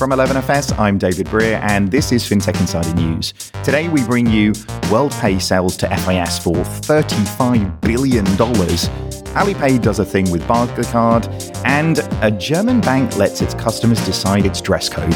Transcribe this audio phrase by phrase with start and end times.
[0.00, 3.34] From 11FS, I'm David Brear, and this is FinTech Insider News.
[3.62, 4.52] Today, we bring you
[4.88, 8.24] WorldPay sells to FIS for $35 billion.
[8.24, 11.28] Alipay does a thing with Barclaycard,
[11.66, 15.14] and a German bank lets its customers decide its dress code.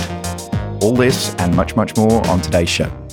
[0.82, 3.03] All this and much, much more on today's show.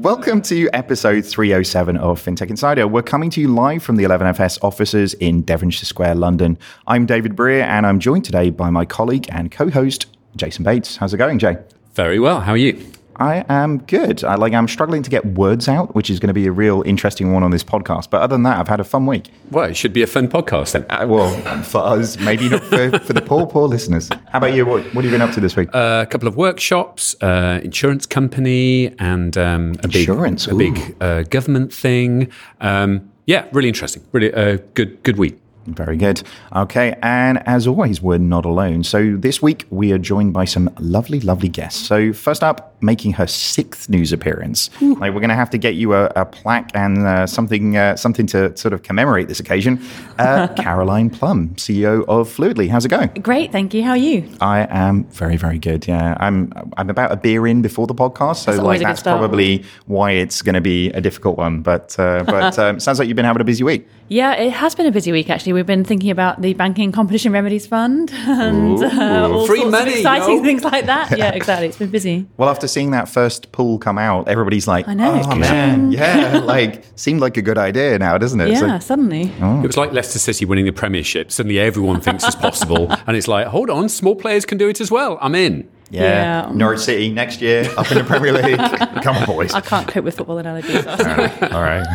[0.00, 2.88] Welcome to episode 307 of FinTech Insider.
[2.88, 6.56] We're coming to you live from the 11FS offices in Devonshire Square, London.
[6.86, 10.96] I'm David Brear, and I'm joined today by my colleague and co host, Jason Bates.
[10.96, 11.58] How's it going, Jay?
[11.92, 12.40] Very well.
[12.40, 12.82] How are you?
[13.20, 14.24] I am good.
[14.24, 16.82] I like I'm struggling to get words out, which is going to be a real
[16.86, 18.08] interesting one on this podcast.
[18.08, 19.30] But other than that, I've had a fun week.
[19.50, 20.86] Well, it should be a fun podcast then.
[20.88, 24.08] Uh, well, for us, maybe not for, for the poor, poor listeners.
[24.30, 24.64] How about you?
[24.64, 25.68] What, what have you been up to this week?
[25.74, 30.96] Uh, a couple of workshops, uh, insurance company, and um, a Insurance, big, a big
[31.02, 32.32] uh, government thing.
[32.62, 34.02] Um, yeah, really interesting.
[34.12, 35.38] Really uh, good, good week.
[35.74, 36.22] Very good.
[36.54, 38.84] Okay, and as always, we're not alone.
[38.84, 41.86] So this week we are joined by some lovely, lovely guests.
[41.86, 44.70] So first up, making her sixth news appearance.
[44.80, 47.96] Like we're going to have to get you a, a plaque and uh, something, uh,
[47.96, 49.82] something to sort of commemorate this occasion.
[50.18, 52.68] Uh, Caroline Plumb, CEO of Fluidly.
[52.68, 53.08] How's it going?
[53.22, 53.82] Great, thank you.
[53.82, 54.28] How are you?
[54.40, 55.86] I am very, very good.
[55.86, 56.52] Yeah, I'm.
[56.76, 59.02] I'm about a beer in before the podcast, so That's like always a good that's
[59.02, 61.62] probably why it's going to be a difficult one.
[61.62, 63.86] But uh, but um, sounds like you've been having a busy week.
[64.08, 65.52] Yeah, it has been a busy week actually.
[65.52, 69.92] We've been thinking about the Banking Competition Remedies Fund and uh, all Free sorts money,
[69.92, 70.42] of exciting yo.
[70.44, 71.10] things like that.
[71.18, 71.66] Yeah, exactly.
[71.68, 72.26] It's been busy.
[72.36, 75.20] Well, after seeing that first pool come out, everybody's like, I know.
[75.24, 78.50] "Oh man, yeah!" Like, seemed like a good idea now, doesn't it?
[78.50, 79.24] Yeah, like, suddenly.
[79.40, 81.30] It was like Leicester City winning the Premiership.
[81.32, 82.90] Suddenly everyone thinks it's possible.
[83.06, 85.18] and it's like, hold on, small players can do it as well.
[85.20, 85.68] I'm in.
[85.90, 86.52] Yeah, Yeah.
[86.54, 88.56] Norwich City next year up in the Premier League.
[89.02, 89.52] Come on, boys.
[89.52, 90.86] I can't cope with football analogies.
[90.86, 91.30] I'm sorry.
[91.52, 91.86] All right.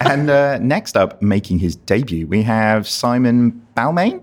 [0.00, 4.22] and uh, next up, making his debut, we have Simon Balmain,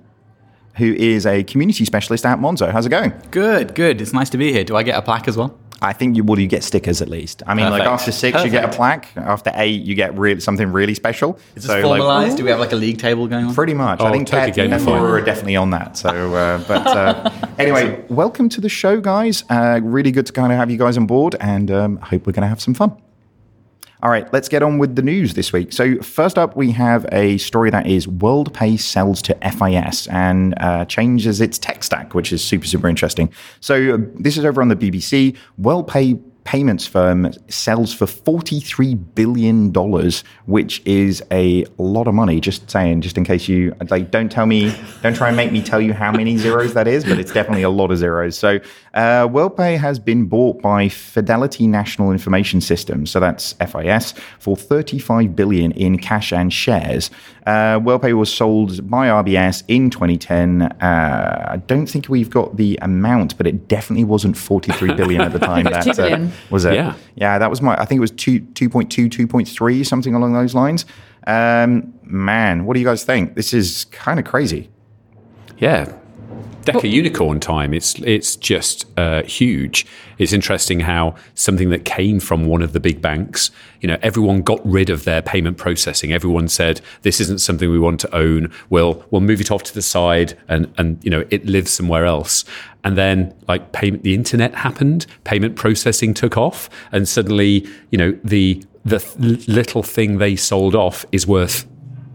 [0.76, 2.72] who is a community specialist at Monzo.
[2.72, 3.14] How's it going?
[3.32, 4.02] Good, good.
[4.02, 4.64] It's nice to be here.
[4.64, 5.58] Do I get a plaque as well?
[5.84, 6.40] I think you will.
[6.40, 7.44] You get stickers at least.
[7.46, 9.10] I mean, like after six, you get a plaque.
[9.18, 11.38] After eight, you get really something really special.
[11.56, 12.38] Is this formalized?
[12.38, 13.54] Do we have like a league table going on?
[13.54, 14.00] Pretty much.
[14.00, 14.88] Oh, I think totally Ted and gamified.
[14.88, 15.98] Laura are definitely on that.
[15.98, 17.30] So, uh, but uh,
[17.60, 19.44] anyway, welcome to the show, guys.
[19.50, 22.34] Uh, really good to kind of have you guys on board, and um, hope we're
[22.34, 22.96] going to have some fun.
[24.04, 25.72] All right, let's get on with the news this week.
[25.72, 30.84] So, first up, we have a story that is WorldPay sells to FIS and uh,
[30.84, 33.32] changes its tech stack, which is super, super interesting.
[33.62, 35.38] So, uh, this is over on the BBC.
[35.58, 39.72] WorldPay payments firm sells for $43 billion,
[40.46, 42.42] which is a lot of money.
[42.42, 45.62] Just saying, just in case you, like, don't tell me, don't try and make me
[45.62, 48.38] tell you how many zeros that is, but it's definitely a lot of zeros.
[48.38, 48.60] So,
[48.94, 55.36] uh, WorldPay has been bought by Fidelity National Information Systems, so that's FIS, for 35
[55.36, 57.10] billion in cash and shares.
[57.48, 60.62] Uh, WorldPay was sold by RBS in 2010.
[60.62, 65.34] Uh, I don't think we've got the amount, but it definitely wasn't 43 billion at
[65.34, 65.66] the time.
[65.66, 66.32] that, 2 billion.
[66.52, 66.76] was it?
[66.76, 66.94] Yeah.
[67.16, 70.86] Yeah, that was my, I think it was 2, 2.2, 2.3, something along those lines.
[71.26, 73.36] Um, man, what do you guys think?
[73.36, 74.70] This is kind of crazy.
[75.58, 75.92] Yeah.
[76.66, 77.74] Deca unicorn time.
[77.74, 79.86] It's it's just uh, huge.
[80.18, 83.52] It's interesting how something that came from one of the big banks,
[83.82, 86.14] you know, everyone got rid of their payment processing.
[86.14, 88.52] Everyone said this isn't something we want to own.
[88.70, 92.06] We'll we'll move it off to the side and and you know it lives somewhere
[92.06, 92.46] else.
[92.86, 95.06] And then like payment, the internet happened.
[95.24, 99.02] Payment processing took off, and suddenly you know the the
[99.48, 101.66] little thing they sold off is worth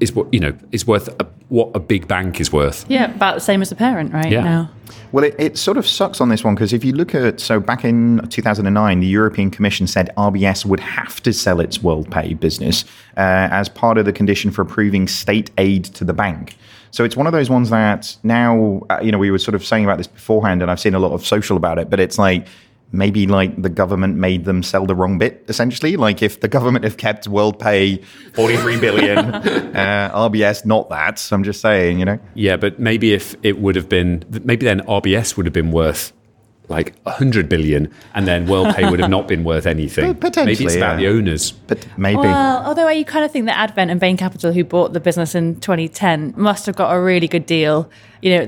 [0.01, 2.85] is what you know is worth a, what a big bank is worth.
[2.89, 4.43] Yeah, about the same as a parent right Yeah.
[4.43, 4.71] now.
[5.13, 7.61] Well, it, it sort of sucks on this one because if you look at so
[7.61, 12.85] back in 2009, the European Commission said RBS would have to sell its WorldPay business
[13.17, 16.57] uh, as part of the condition for approving state aid to the bank.
[16.91, 19.65] So it's one of those ones that now, uh, you know, we were sort of
[19.65, 22.19] saying about this beforehand, and I've seen a lot of social about it, but it's
[22.19, 22.47] like
[22.93, 25.97] maybe like the government made them sell the wrong bit essentially.
[25.97, 28.05] Like if the government have kept WorldPay
[28.35, 31.19] 43 billion uh, RBS not that.
[31.19, 32.19] So I'm just saying you know?
[32.35, 36.13] Yeah, but maybe if it would have been, maybe then RBS would have been worth
[36.69, 40.15] like 100 billion and then WorldPay would have not been worth anything.
[40.29, 41.11] Potentially, Maybe it's about yeah.
[41.11, 41.53] the owners.
[41.53, 44.93] but maybe Well, although you kind of think that Advent and Bain Capital, who bought
[44.93, 47.91] the business in 2010, must have got a really good deal.
[48.21, 48.43] You know,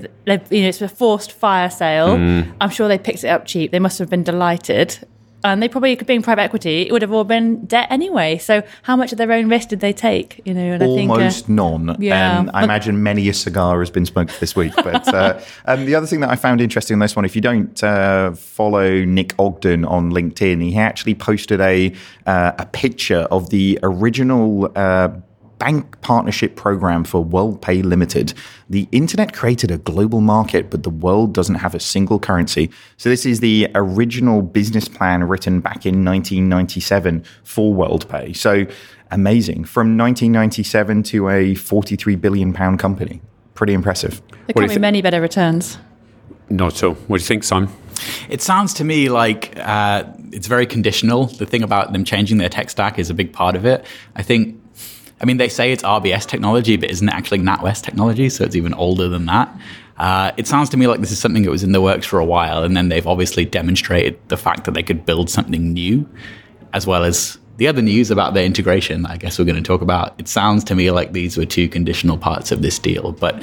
[0.51, 2.17] you know, it's a forced fire sale.
[2.17, 2.53] Mm.
[2.61, 3.71] I'm sure they picked it up cheap.
[3.71, 4.99] They must have been delighted.
[5.43, 8.39] And they probably, being private equity, it would have all been debt anyway.
[8.39, 10.41] So, how much of their own risk did they take?
[10.45, 11.97] You know, and I think uh, almost none.
[11.99, 12.39] yeah.
[12.39, 14.73] Um, I imagine many a cigar has been smoked this week.
[14.91, 17.43] But uh, um, the other thing that I found interesting in this one, if you
[17.43, 21.93] don't uh, follow Nick Ogden on LinkedIn, he actually posted a
[22.27, 24.73] uh, a picture of the original.
[25.61, 28.33] Bank partnership program for WorldPay Limited.
[28.71, 32.71] The internet created a global market, but the world doesn't have a single currency.
[32.97, 38.35] So this is the original business plan written back in 1997 for WorldPay.
[38.35, 38.67] So
[39.11, 39.65] amazing.
[39.65, 43.21] From 1997 to a 43 billion pound company.
[43.55, 44.23] Pretty impressive.
[44.47, 45.77] There can't be many better returns.
[46.49, 46.95] Not at all.
[46.95, 47.69] What do you think, Simon?
[48.29, 51.27] It sounds to me like uh, it's very conditional.
[51.27, 53.85] The thing about them changing their tech stack is a big part of it.
[54.17, 54.59] I think,
[55.21, 58.29] I mean, they say it's RBS technology, but isn't it actually NatWest technology?
[58.31, 59.55] So it's even older than that.
[59.99, 62.19] Uh, it sounds to me like this is something that was in the works for
[62.19, 66.09] a while, and then they've obviously demonstrated the fact that they could build something new,
[66.73, 69.05] as well as the other news about their integration.
[69.05, 70.15] I guess we're going to talk about.
[70.19, 73.43] It sounds to me like these were two conditional parts of this deal, but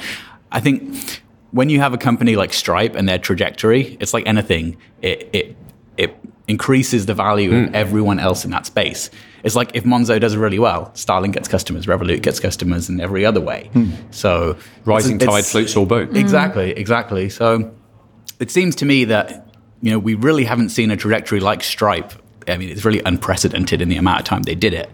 [0.50, 1.22] I think
[1.52, 4.76] when you have a company like Stripe and their trajectory, it's like anything.
[5.00, 5.56] It it
[5.96, 6.16] it
[6.48, 7.68] increases the value mm.
[7.68, 9.10] of everyone else in that space.
[9.44, 13.24] It's like if Monzo does really well, Starling gets customers, Revolut gets customers in every
[13.24, 13.70] other way.
[13.74, 13.92] Mm.
[14.12, 16.16] So rising it's, tide it's, floats all boats.
[16.16, 17.28] Exactly, exactly.
[17.28, 17.74] So
[18.40, 22.12] it seems to me that you know we really haven't seen a trajectory like Stripe.
[22.48, 24.90] I mean, it's really unprecedented in the amount of time they did it.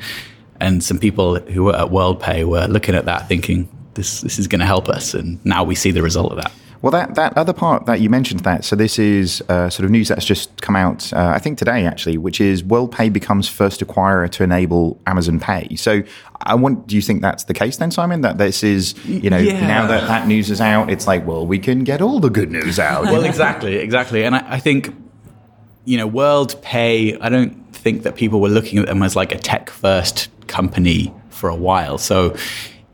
[0.60, 4.46] And some people who were at WorldPay were looking at that thinking, this this is
[4.48, 6.52] going to help us, and now we see the result of that.
[6.84, 9.90] Well, that, that other part that you mentioned that, so this is uh, sort of
[9.90, 13.80] news that's just come out, uh, I think today actually, which is WorldPay becomes first
[13.80, 15.76] acquirer to enable Amazon Pay.
[15.76, 16.02] So
[16.42, 18.20] I want, do you think that's the case then, Simon?
[18.20, 19.66] That this is, you know, yeah.
[19.66, 22.50] now that that news is out, it's like, well, we can get all the good
[22.50, 23.04] news out.
[23.04, 24.22] well, exactly, exactly.
[24.22, 24.94] And I, I think,
[25.86, 29.38] you know, WorldPay, I don't think that people were looking at them as like a
[29.38, 31.96] tech first company for a while.
[31.96, 32.36] So,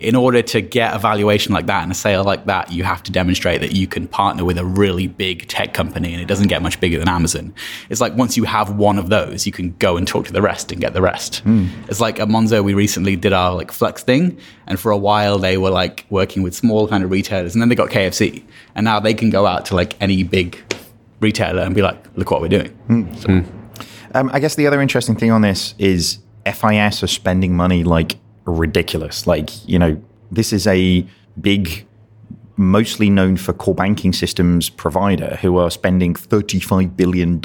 [0.00, 3.02] in order to get a valuation like that and a sale like that, you have
[3.02, 6.49] to demonstrate that you can partner with a really big tech company and it doesn't
[6.49, 7.52] get much bigger than Amazon.
[7.91, 10.41] It's like once you have one of those, you can go and talk to the
[10.41, 11.44] rest and get the rest.
[11.44, 11.69] Mm.
[11.88, 14.38] It's like at Monzo, we recently did our like flex thing.
[14.67, 17.69] And for a while they were like working with small kind of retailers and then
[17.69, 18.43] they got KFC
[18.75, 20.58] and now they can go out to like any big
[21.20, 22.76] retailer and be like, look what we're doing.
[22.88, 23.19] Mm.
[23.19, 23.29] So.
[23.29, 23.47] Mm.
[24.14, 28.17] Um, I guess the other interesting thing on this is FIS are spending money like
[28.44, 29.26] ridiculous.
[29.26, 30.00] Like, you know,
[30.31, 31.06] this is a
[31.40, 31.87] big,
[32.61, 37.41] mostly known for core banking systems provider who are spending $35 billion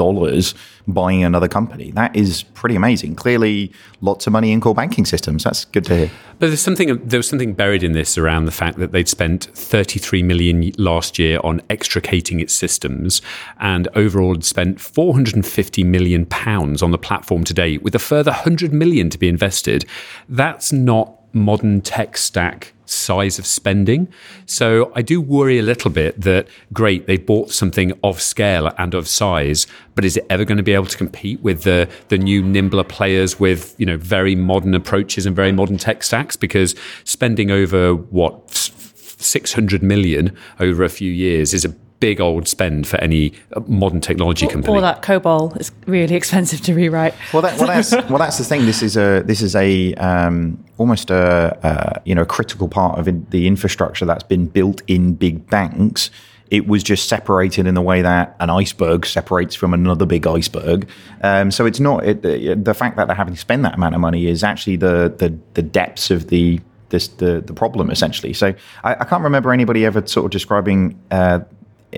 [0.88, 1.92] buying another company.
[1.92, 3.16] That is pretty amazing.
[3.16, 3.72] Clearly,
[4.02, 5.46] lots of money in core banking systems.
[5.46, 6.12] That's good to hear.
[6.38, 9.46] But there's something there was something buried in this around the fact that they'd spent
[9.46, 13.22] 33 million last year on extricating its systems,
[13.60, 18.74] and overall had spent 450 million pounds on the platform today, with a further 100
[18.74, 19.86] million to be invested.
[20.28, 24.08] That's not modern tech stack size of spending.
[24.46, 28.94] So I do worry a little bit that great, they bought something of scale and
[28.94, 32.18] of size, but is it ever going to be able to compete with the the
[32.18, 36.36] new nimbler players with, you know, very modern approaches and very modern tech stacks?
[36.36, 42.88] Because spending over what 600 million over a few years is a big old spend
[42.88, 43.34] for any
[43.68, 44.78] modern technology company.
[44.78, 47.14] Or that COBOL is really expensive to rewrite.
[47.34, 48.66] Well, that, well, that's well, that's the thing.
[48.66, 53.00] This is a this is a um, almost a, a you know a critical part
[53.00, 56.10] of in, the infrastructure that's been built in big banks.
[56.52, 60.88] It was just separated in the way that an iceberg separates from another big iceberg.
[61.24, 64.02] Um, so it's not it, the fact that they're having to spend that amount of
[64.02, 66.60] money is actually the the, the depths of the
[66.90, 68.34] this the the problem essentially.
[68.34, 71.40] So I, I, can't remember anybody ever sort of describing uh,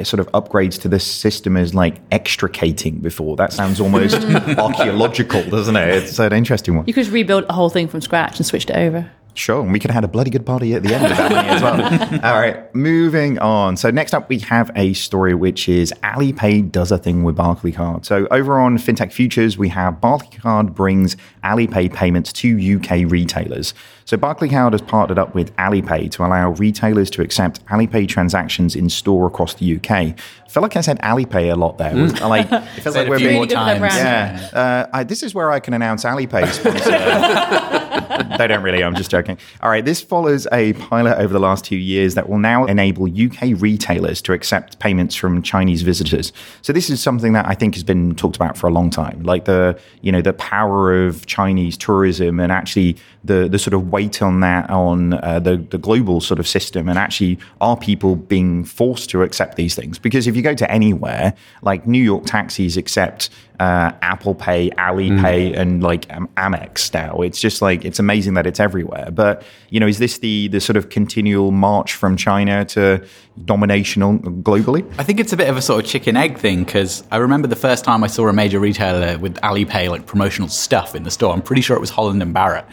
[0.05, 3.35] sort of upgrades to this system as like extricating before.
[3.35, 4.15] That sounds almost
[4.57, 5.89] archaeological, doesn't it?
[5.89, 6.85] It's an interesting one.
[6.87, 9.09] You could rebuild a whole thing from scratch and switched it over.
[9.37, 11.31] Sure, and we could have had a bloody good party at the end of that
[11.31, 11.79] as well.
[12.25, 13.77] All right, moving on.
[13.77, 18.03] So next up, we have a story which is Alipay does a thing with Barclaycard.
[18.03, 23.75] So over on FinTech Futures, we have Barclaycard brings Alipay payments to UK retailers.
[24.07, 28.89] So Barclaycard has partnered up with Alipay to allow retailers to accept Alipay transactions in
[28.89, 30.17] store across the UK.
[30.47, 31.91] I feel like I said Alipay a lot there.
[31.91, 32.21] Mm.
[32.21, 33.81] Like, it feels like we're being more times.
[33.81, 37.87] Yeah, uh, I, this is where I can announce Alipay sponsor.
[38.37, 38.81] they don't really.
[38.81, 39.37] I'm just joking.
[39.61, 43.05] All right, this follows a pilot over the last two years that will now enable
[43.05, 46.31] UK retailers to accept payments from Chinese visitors.
[46.61, 49.23] So this is something that I think has been talked about for a long time,
[49.23, 53.91] like the you know the power of Chinese tourism and actually the the sort of
[53.91, 58.15] weight on that on uh, the the global sort of system, and actually are people
[58.15, 59.99] being forced to accept these things?
[59.99, 63.29] Because if you go to anywhere like New York taxis accept
[63.59, 65.57] uh, Apple Pay, Alipay, Mm.
[65.57, 67.21] and like um, Amex now.
[67.21, 69.09] It's just like it's amazing that it's everywhere.
[69.11, 73.03] But you know, is this the the sort of continual march from China to
[73.45, 74.01] domination
[74.43, 74.85] globally?
[74.99, 77.47] I think it's a bit of a sort of chicken egg thing because I remember
[77.47, 81.11] the first time I saw a major retailer with Alipay like promotional stuff in the
[81.11, 81.33] store.
[81.33, 82.65] I'm pretty sure it was Holland and Barrett,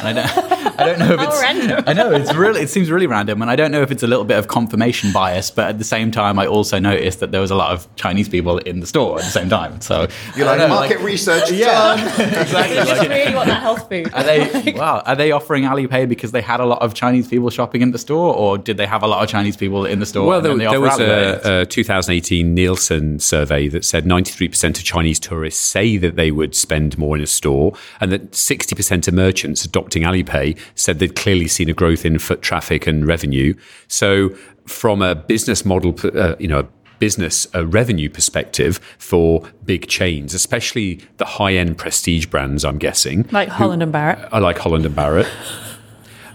[0.00, 1.40] and I don't, I don't know if it's.
[1.42, 1.84] random.
[1.86, 4.06] I know it's really, it seems really random, and I don't know if it's a
[4.06, 7.40] little bit of confirmation bias, but at the same time, I also noticed that there
[7.40, 9.80] was a lot of Chinese people in the store at the same time.
[9.80, 11.50] So You're like know, market research.
[11.50, 11.66] yeah,
[11.96, 11.98] done."
[12.40, 12.76] exactly.
[12.76, 14.10] They just Like, really want that health food.
[14.14, 15.02] are they wow?
[15.04, 17.98] Are they offering Alipay because they had a lot of Chinese people shopping in the
[17.98, 20.26] store, or did they have a lot of Chinese people in the store?
[20.26, 25.60] Well, there, there was a, a 2018 Nielsen survey that said 93% of Chinese tourists
[25.62, 30.02] say that they would spend more in a store, and that 60% of merchants adopting
[30.02, 33.54] Alipay said they'd clearly seen a growth in foot traffic and revenue.
[33.88, 34.30] So,
[34.66, 36.68] from a business model, uh, you know,
[36.98, 43.28] business uh, revenue perspective for big chains, especially the high end prestige brands, I'm guessing.
[43.30, 44.28] Like Holland and Barrett.
[44.32, 45.28] I like Holland and Barrett.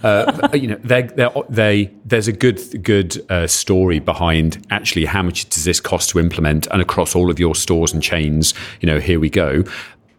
[0.03, 1.03] Uh, you know, they
[1.49, 6.19] they there's a good good uh, story behind actually how much does this cost to
[6.19, 8.53] implement and across all of your stores and chains.
[8.81, 9.63] You know, here we go.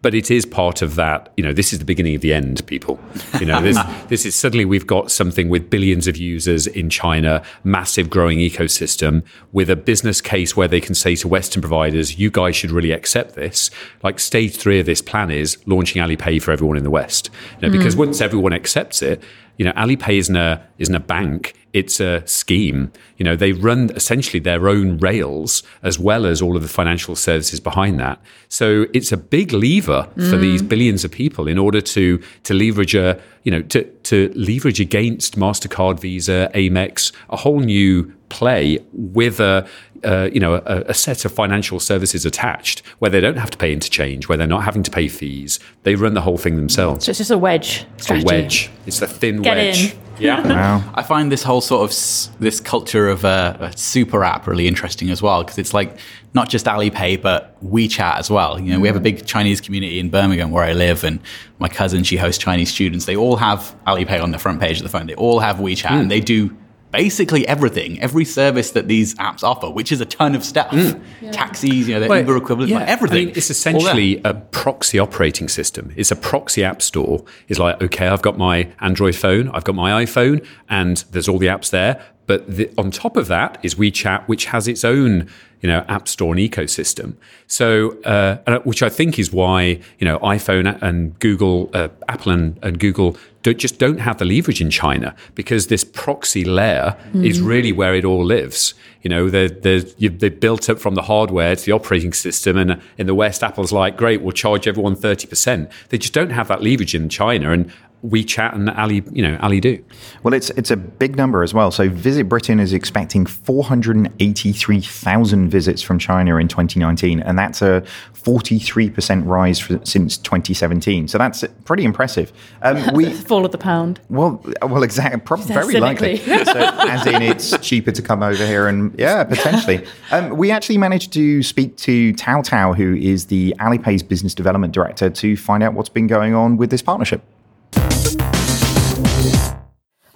[0.05, 1.33] But it is part of that.
[1.39, 3.01] You know, this is the beginning of the end, people.
[3.41, 7.43] You know, this this is suddenly we've got something with billions of users in China,
[7.65, 12.31] massive growing ecosystem, with a business case where they can say to Western providers, "You
[12.31, 13.71] guys should really accept this."
[14.03, 17.31] Like stage three of this plan is launching Alipay for everyone in the West.
[17.59, 18.01] You know, because hmm.
[18.01, 19.23] once everyone accepts it,
[19.57, 22.91] you know, Alipay isn't a isn't a bank; it's a scheme.
[23.19, 27.17] You know, they run essentially their own rails as well as all of the financial
[27.17, 28.19] services behind that.
[28.49, 32.95] So it's a big lever for these billions of people in order to to leverage
[32.95, 39.39] a you know to to leverage against Mastercard, Visa, Amex, a whole new play with
[39.41, 39.67] a
[40.05, 43.59] uh, you know a, a set of financial services attached where they don't have to
[43.59, 45.59] pay interchange, where they're not having to pay fees.
[45.83, 47.07] They run the whole thing themselves.
[47.07, 48.71] So it's just a wedge It's a wedge.
[48.87, 49.93] It's a thin Get wedge.
[49.95, 50.04] in.
[50.19, 50.43] Yeah.
[50.55, 50.93] Wow.
[50.95, 54.69] I find this whole sort of s- this culture of a, a super app really
[54.69, 55.99] interesting as well because it's like
[56.33, 58.61] not just Alipay but WeChat as well.
[58.61, 59.17] You know, we have a mm-hmm.
[59.17, 61.19] big Chinese community in Birmingham where I live, and
[61.59, 63.07] my cousin she hosts Chinese students.
[63.07, 65.07] They all have Alipay on the front page of the phone.
[65.07, 66.09] They all have WeChat, and hmm.
[66.09, 66.57] they do
[66.95, 70.71] basically everything, every service that these apps offer, which is a ton of stuff.
[70.71, 71.03] Mm.
[71.33, 72.79] Taxis, you know, the Well, Uber equivalent, yeah.
[72.79, 73.23] like everything.
[73.23, 75.93] I mean, it's essentially a proxy operating system.
[75.97, 77.25] It's a proxy app store.
[77.49, 81.39] It's like, okay, I've got my Android phone, I've got my iPhone, and there's all
[81.39, 82.01] the apps there.
[82.27, 85.29] But the, on top of that is WeChat, which has its own,
[85.61, 87.15] you know, app store and ecosystem.
[87.47, 92.59] So, uh, which I think is why you know iPhone and Google, uh, Apple and,
[92.63, 97.43] and Google don't, just don't have the leverage in China because this proxy layer is
[97.43, 98.73] really where it all lives.
[99.03, 102.57] You know, they're, they're, you, they built up from the hardware to the operating system,
[102.57, 105.71] and in the West, Apple's like, great, we'll charge everyone thirty percent.
[105.91, 107.71] They just don't have that leverage in China, and
[108.05, 109.83] WeChat and Ali, you know, Ali do.
[110.23, 111.71] Well, it's it's a big number as well.
[111.71, 117.83] So Visit Britain is expecting 483,000 visits from China in 2019, and that's a
[118.13, 121.09] 43% rise for, since 2017.
[121.09, 122.31] So that's pretty impressive.
[122.63, 124.01] Um, we Fall of the pound.
[124.11, 126.19] well, well, exactly, prob- very likely.
[126.19, 126.45] cynically.
[126.53, 129.87] so, as in, it's cheaper to come over here, and yeah, potentially.
[130.11, 134.75] Um, we actually managed to speak to Tao Tao, who is the Alipay's business development
[134.75, 137.23] director, to find out what's been going on with this partnership.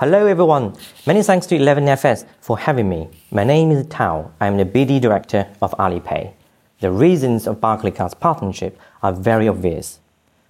[0.00, 0.76] Hello everyone.
[1.08, 3.08] Many thanks to 11FS for having me.
[3.32, 4.30] My name is Tao.
[4.40, 6.34] I'm the BD director of Alipay.
[6.78, 9.98] The reasons of Barclaycard's partnership are very obvious.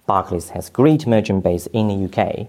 [0.05, 2.45] Barclays has great merchant base in the UK.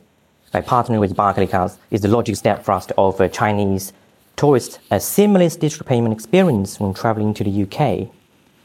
[0.52, 3.94] By partnering with Barclaycard is the logical step for us to offer Chinese
[4.36, 8.10] tourists a seamless digital payment experience when traveling to the UK.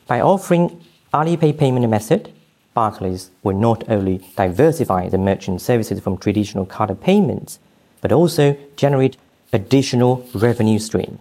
[0.08, 2.34] By offering Alipay payment method,
[2.74, 7.60] Barclays will not only diversify the merchant services from traditional card payments,
[8.06, 9.18] but also generate
[9.52, 11.18] additional revenue stream.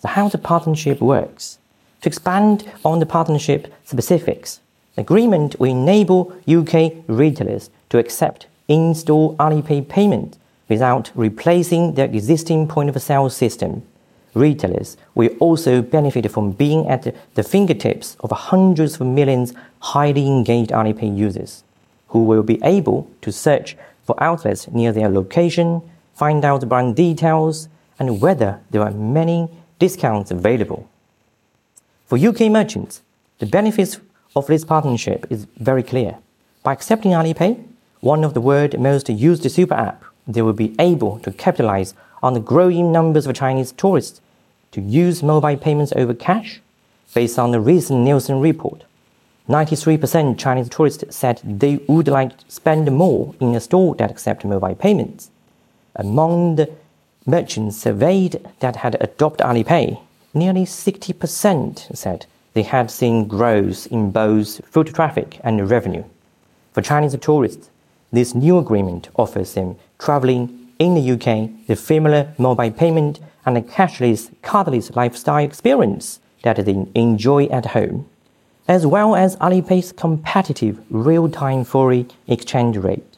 [0.00, 1.58] So how the partnership works.
[2.00, 4.58] To expand on the partnership specifics,
[4.96, 10.36] the agreement will enable UK retailers to accept in-store Alipay payment
[10.68, 13.84] without replacing their existing point-of-sale system.
[14.34, 20.72] Retailers will also benefit from being at the fingertips of hundreds of millions highly engaged
[20.72, 21.62] Alipay users,
[22.08, 25.82] who will be able to search for outlets near their location,
[26.16, 27.68] find out brand details,
[27.98, 30.88] and whether there are many discounts available.
[32.06, 33.02] For UK merchants,
[33.38, 34.00] the benefits
[34.34, 36.18] of this partnership is very clear.
[36.62, 37.62] By accepting Alipay,
[38.00, 42.34] one of the world's most used super app, they will be able to capitalize on
[42.34, 44.20] the growing numbers of Chinese tourists
[44.72, 46.60] to use mobile payments over cash
[47.14, 48.84] based on the recent Nielsen report.
[49.48, 54.44] 93% Chinese tourists said they would like to spend more in a store that accepts
[54.44, 55.30] mobile payments.
[55.98, 56.70] Among the
[57.24, 59.98] merchants surveyed that had adopted Alipay,
[60.34, 66.04] nearly 60% said they had seen growth in both foot traffic and revenue.
[66.72, 67.70] For Chinese tourists,
[68.12, 73.62] this new agreement offers them traveling in the UK the familiar mobile payment and a
[73.62, 78.06] cashless, cardless lifestyle experience that they enjoy at home,
[78.68, 83.16] as well as Alipay's competitive real-time foreign exchange rate.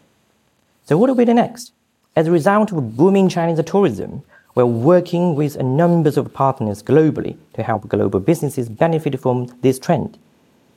[0.84, 1.72] So what will be the next?
[2.18, 4.24] As a result of booming Chinese tourism,
[4.56, 9.78] we're working with a number of partners globally to help global businesses benefit from this
[9.78, 10.18] trend.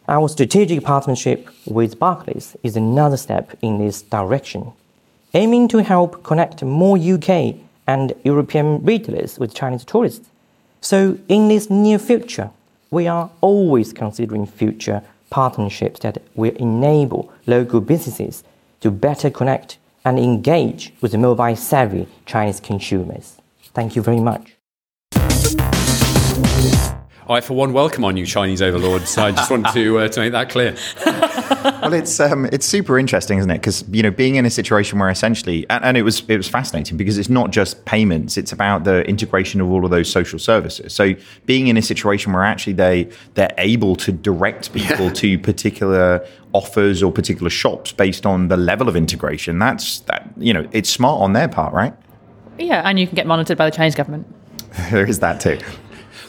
[0.07, 4.71] Our strategic partnership with Barclays is another step in this direction,
[5.33, 7.55] aiming to help connect more UK
[7.87, 10.29] and European retailers with Chinese tourists.
[10.79, 12.51] So, in this near future,
[12.91, 18.43] we are always considering future partnerships that will enable local businesses
[18.81, 23.37] to better connect and engage with the mobile savvy Chinese consumers.
[23.73, 24.57] Thank you very much.
[27.31, 29.17] I, for one, welcome our new Chinese overlords.
[29.17, 30.75] I just want to uh, to make that clear.
[31.05, 33.59] well, it's um, it's super interesting, isn't it?
[33.59, 36.49] Because you know, being in a situation where essentially, and, and, it was it was
[36.49, 40.39] fascinating because it's not just payments; it's about the integration of all of those social
[40.39, 40.93] services.
[40.93, 41.13] So,
[41.45, 45.13] being in a situation where actually they they're able to direct people yeah.
[45.13, 49.57] to particular offers or particular shops based on the level of integration.
[49.57, 51.93] That's that you know, it's smart on their part, right?
[52.59, 54.27] Yeah, and you can get monitored by the Chinese government.
[54.91, 55.57] there is that too.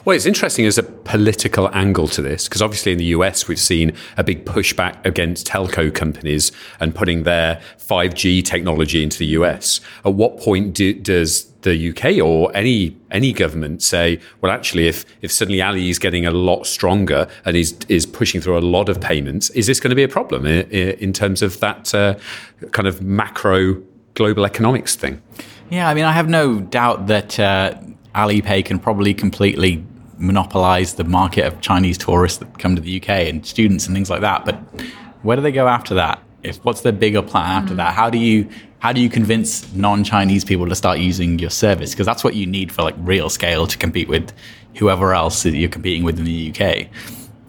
[0.05, 3.61] Well, it's interesting as a political angle to this, because obviously in the US, we've
[3.61, 9.81] seen a big pushback against telco companies and putting their 5G technology into the US.
[10.05, 15.05] At what point do, does the UK or any any government say, well, actually, if
[15.21, 18.89] if suddenly Ali is getting a lot stronger and is is pushing through a lot
[18.89, 22.17] of payments, is this going to be a problem in, in terms of that uh,
[22.73, 23.81] kind of macro
[24.15, 25.23] global economics thing?
[25.71, 27.75] Yeah, I mean, I have no doubt that uh,
[28.17, 29.85] Alipay can probably completely
[30.23, 34.09] monopolize the market of Chinese tourists that come to the UK and students and things
[34.09, 34.45] like that.
[34.45, 34.55] But
[35.23, 36.23] where do they go after that?
[36.43, 37.79] If what's the bigger plan after mm.
[37.79, 37.95] that?
[37.95, 38.49] How do you
[38.79, 41.93] how do you convince non-Chinese people to start using your service?
[41.93, 44.33] Because that's what you need for like real scale to compete with
[44.77, 46.89] whoever else that you're competing with in the UK.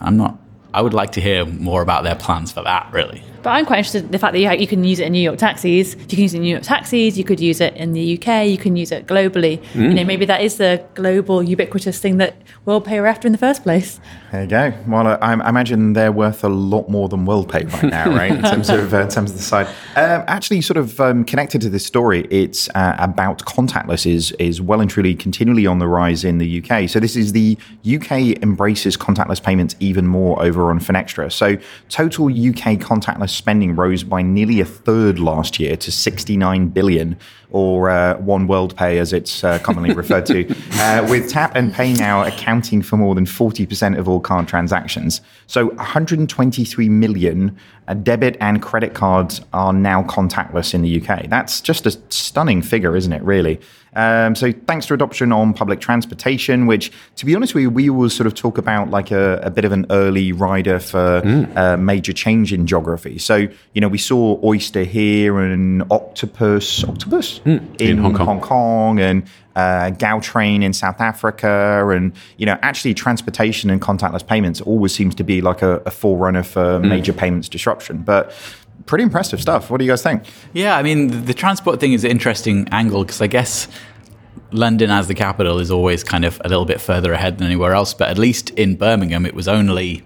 [0.02, 0.38] I'm not.
[0.74, 2.90] I would like to hear more about their plans for that.
[2.92, 3.24] Really.
[3.44, 5.20] But I'm quite interested in the fact that you, you can use it in New
[5.22, 5.96] York taxis.
[5.96, 7.18] You can use it in New York taxis.
[7.18, 8.48] You could use it in the UK.
[8.48, 9.62] You can use it globally.
[9.74, 9.90] Mm.
[9.90, 13.38] You know, maybe that is the global ubiquitous thing that WorldPay were after in the
[13.38, 14.00] first place.
[14.32, 14.74] There you go.
[14.88, 18.32] Well, I, I imagine they're worth a lot more than WorldPay right now, right?
[18.32, 19.68] In terms of uh, in terms of the side.
[19.96, 24.62] Um, actually, sort of um, connected to this story, it's uh, about contactless is is
[24.62, 26.90] well and truly continually on the rise in the UK.
[26.90, 31.32] So this is the UK embraces contactless payments even more over on Finextra.
[31.32, 31.58] So
[31.90, 37.18] total UK contactless spending rose by nearly a third last year to 69 billion,
[37.50, 41.94] or uh, One WorldPay as it's uh, commonly referred to, uh, with Tap and Pay
[41.94, 45.22] now accounting for more than 40% of all card transactions.
[45.48, 51.28] So 123 million uh, debit and credit cards are now contactless in the UK.
[51.30, 53.60] That's just a stunning figure, isn't it, really?
[53.96, 57.90] Um, so thanks to adoption on public transportation, which, to be honest with you, we
[57.90, 61.58] always sort of talk about like a, a bit of an early rider for mm.
[61.58, 63.18] uh, major change in geography.
[63.18, 67.82] So you know, we saw Oyster here and Octopus, Octopus mm.
[67.82, 69.24] in, in, Hong Kong, Hong Kong and
[69.56, 75.14] uh, Gautrain in South Africa, and you know, actually, transportation and contactless payments always seems
[75.16, 76.90] to be like a, a forerunner for mm.
[76.90, 78.34] major payments disruption, but
[78.86, 79.70] pretty impressive stuff.
[79.70, 80.24] What do you guys think?
[80.54, 83.68] Yeah, I mean, the, the transport thing is an interesting angle because I guess
[84.52, 87.74] London, as the capital, is always kind of a little bit further ahead than anywhere
[87.74, 87.94] else.
[87.94, 90.04] But at least in Birmingham, it was only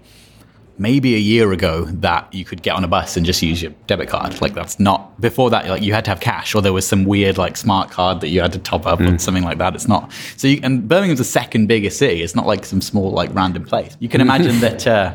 [0.78, 3.72] maybe a year ago that you could get on a bus and just use your
[3.86, 4.40] debit card.
[4.40, 5.66] Like that's not before that.
[5.66, 8.28] Like you had to have cash, or there was some weird like smart card that
[8.28, 9.14] you had to top up mm.
[9.14, 9.74] or something like that.
[9.74, 10.12] It's not.
[10.36, 12.22] So you, and Birmingham's the second biggest city.
[12.22, 13.96] It's not like some small like random place.
[14.00, 14.86] You can imagine that.
[14.86, 15.14] Uh,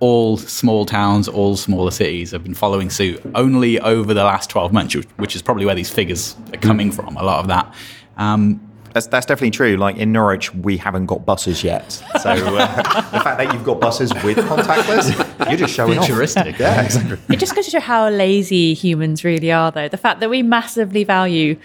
[0.00, 4.72] all small towns, all smaller cities have been following suit only over the last 12
[4.72, 7.72] months, which is probably where these figures are coming from, a lot of that.
[8.16, 9.76] Um, that's, that's definitely true.
[9.76, 11.92] Like in Norwich, we haven't got buses yet.
[12.20, 12.76] So uh,
[13.12, 16.54] the fact that you've got buses with contactless, you're just showing Futuristic.
[16.54, 16.60] off.
[16.60, 17.18] Yeah, exactly.
[17.34, 19.88] It just goes to show how lazy humans really are, though.
[19.88, 21.56] The fact that we massively value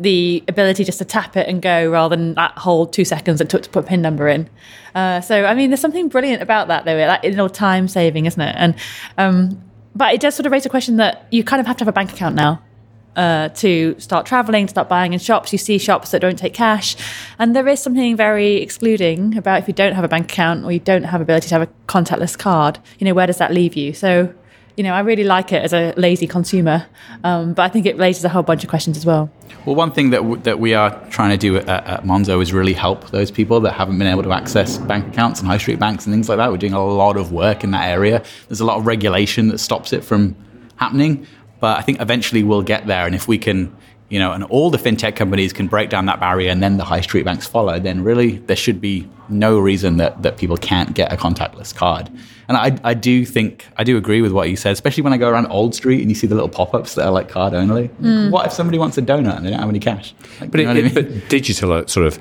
[0.00, 3.48] the ability just to tap it and go rather than that whole two seconds it
[3.50, 4.48] took to put a pin number in.
[4.94, 7.18] Uh, so, I mean, there's something brilliant about that, though.
[7.22, 8.56] You know, time saving, isn't it?
[8.58, 8.74] And
[9.18, 9.62] um,
[9.94, 11.88] but it does sort of raise a question that you kind of have to have
[11.88, 12.62] a bank account now.
[13.16, 15.52] uh, to start traveling, to start buying in shops.
[15.52, 16.96] You see shops that don't take cash.
[17.38, 20.72] And there is something very excluding about if you don't have a bank account or
[20.72, 23.74] you don't have ability to have a contactless card, you know, where does that leave
[23.74, 23.92] you?
[23.92, 24.32] So,
[24.80, 26.86] you know, I really like it as a lazy consumer,
[27.22, 29.30] um, but I think it raises a whole bunch of questions as well.
[29.66, 32.54] Well, one thing that, w- that we are trying to do at, at Monzo is
[32.54, 35.78] really help those people that haven't been able to access bank accounts and high street
[35.78, 36.50] banks and things like that.
[36.50, 38.24] We're doing a lot of work in that area.
[38.48, 40.34] There's a lot of regulation that stops it from
[40.76, 41.26] happening,
[41.60, 43.04] but I think eventually we'll get there.
[43.04, 43.76] And if we can,
[44.08, 46.84] you know, and all the fintech companies can break down that barrier and then the
[46.84, 50.94] high street banks follow, then really there should be no reason that, that people can't
[50.94, 52.10] get a contactless card.
[52.50, 55.18] And I, I do think, I do agree with what you said, especially when I
[55.18, 57.54] go around Old Street and you see the little pop ups that are like card
[57.54, 57.86] only.
[58.28, 60.12] What if somebody wants a donut and they don't have any cash?
[60.40, 60.94] Like, But, it, what I it- mean?
[61.20, 62.18] but digital uh, sort of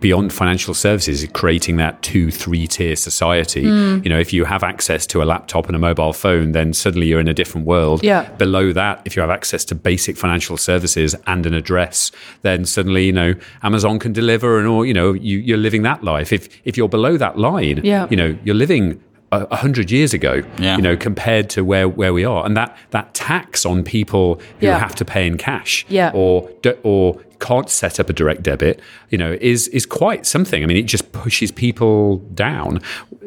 [0.00, 5.04] beyond financial services creating that two three tier society you know if you have access
[5.06, 8.30] to a laptop and a mobile phone then suddenly you're in a different world Yeah.
[8.34, 12.12] below that if you have access to basic financial services and an address
[12.42, 16.04] then suddenly you know amazon can deliver and or you know you, you're living that
[16.04, 18.06] life if if you're below that line Yeah.
[18.08, 20.76] you know you're living a hundred years ago, Yeah.
[20.76, 24.66] you know, compared to where, where we are, and that that tax on people who
[24.66, 24.78] Yeah.
[24.78, 26.10] have to pay in cash, Yeah.
[26.14, 26.48] or
[26.82, 30.62] or can't set up a direct debit, you know, is is quite something.
[30.62, 32.80] I mean, it just pushes people down.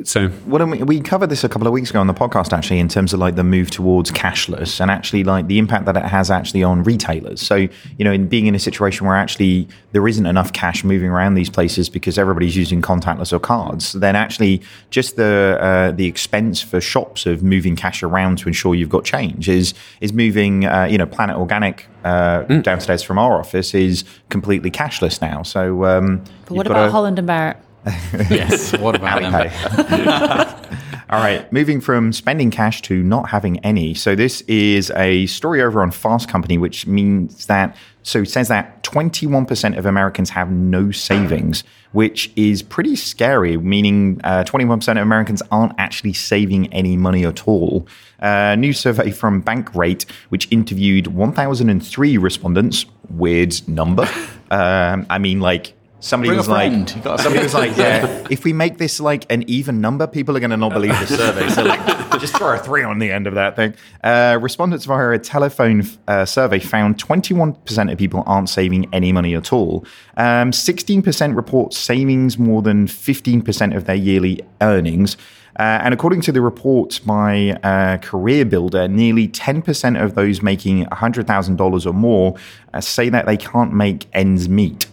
[0.04, 2.80] So Well, we, we covered this a couple of weeks ago on the podcast, actually,
[2.80, 6.06] in terms of like the move towards cashless and actually like the impact that it
[6.06, 7.42] has actually on retailers.
[7.42, 11.10] So, you know, in being in a situation where actually there isn't enough cash moving
[11.10, 16.06] around these places because everybody's using contactless or cards, then actually just the uh, the
[16.06, 20.66] expense for shops of moving cash around to ensure you've got change is is moving.
[20.66, 25.44] Uh, you know, Planet Organic uh, downstairs from our office is completely cashless now.
[25.44, 27.58] So, um, But what about a- Holland and Barrett?
[28.30, 28.78] yes.
[28.78, 29.34] What about them?
[29.34, 30.58] Alipay.
[31.10, 33.94] All right, moving from spending cash to not having any.
[33.94, 38.48] So this is a story over on Fast Company, which means that so it says
[38.48, 43.58] that 21% of Americans have no savings, which is pretty scary.
[43.58, 47.86] Meaning, uh, 21% of Americans aren't actually saving any money at all.
[48.22, 52.86] A new survey from Bankrate, which interviewed 1,003 respondents.
[53.10, 54.04] Weird number.
[54.52, 55.74] um, I mean, like.
[56.04, 56.96] Somebody Bring was like, friend.
[56.96, 60.36] You gotta- somebody was like, yeah, if we make this like an even number, people
[60.36, 61.48] are going to not believe the survey.
[61.50, 61.80] So like,
[62.22, 63.76] just throw a three on the end of that thing.
[64.04, 69.36] Uh, respondents via a telephone uh, survey found 21% of people aren't saving any money
[69.36, 69.86] at all.
[70.18, 75.18] Um, 16% report savings more than 15% of their yearly earnings.
[75.60, 80.86] Uh, and according to the report by uh, Career Builder, nearly 10% of those making
[80.86, 82.36] $100,000 or more
[82.74, 84.88] uh, say that they can't make ends meet.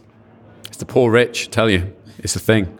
[0.66, 1.50] it's the poor rich.
[1.50, 2.76] Tell you, it's a thing.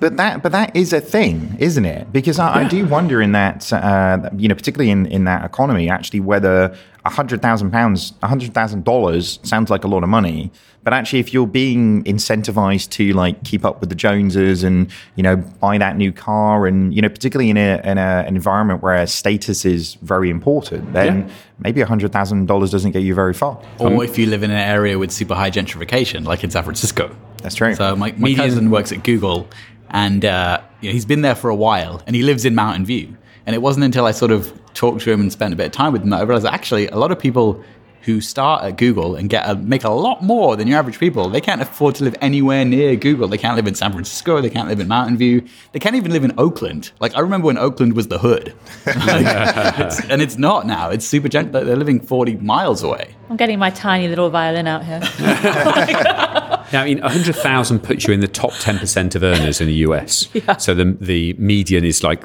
[0.00, 2.12] But that, but that is a thing, isn't it?
[2.12, 5.88] Because I, I do wonder in that, uh, you know, particularly in, in that economy,
[5.88, 10.08] actually, whether a hundred thousand pounds, a hundred thousand dollars sounds like a lot of
[10.08, 10.50] money.
[10.82, 15.22] But actually, if you're being incentivized to like keep up with the Joneses and you
[15.22, 18.82] know buy that new car, and you know, particularly in a in a, an environment
[18.82, 21.34] where status is very important, then Yeah.
[21.58, 23.60] maybe a hundred thousand dollars doesn't get you very far.
[23.78, 27.14] Or if you live in an area with super high gentrification, like in San Francisco.
[27.42, 27.74] That's true.
[27.74, 29.48] So my, my cousin works at Google,
[29.90, 32.86] and uh, you know, he's been there for a while, and he lives in Mountain
[32.86, 33.16] View.
[33.46, 35.72] And it wasn't until I sort of talked to him and spent a bit of
[35.72, 37.62] time with him that I realized actually a lot of people
[38.02, 41.28] who start at Google and get a, make a lot more than your average people,
[41.28, 43.26] they can't afford to live anywhere near Google.
[43.26, 44.40] They can't live in San Francisco.
[44.40, 45.44] They can't live in Mountain View.
[45.72, 46.92] They can't even live in Oakland.
[47.00, 48.54] Like I remember when Oakland was the hood,
[48.86, 50.90] Like, it's- and it's not now.
[50.90, 51.50] It's super gent.
[51.50, 53.14] They're living forty miles away.
[53.28, 55.00] I'm getting my tiny little violin out here.
[56.72, 60.28] Yeah, I mean, 100,000 puts you in the top 10% of earners in the US.
[60.58, 62.22] So the, the median is like,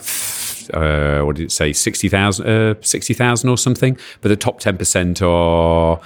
[0.73, 3.97] uh, what did it say, 60,000 uh, 60,000 or something?
[4.21, 5.99] But the top 10% are,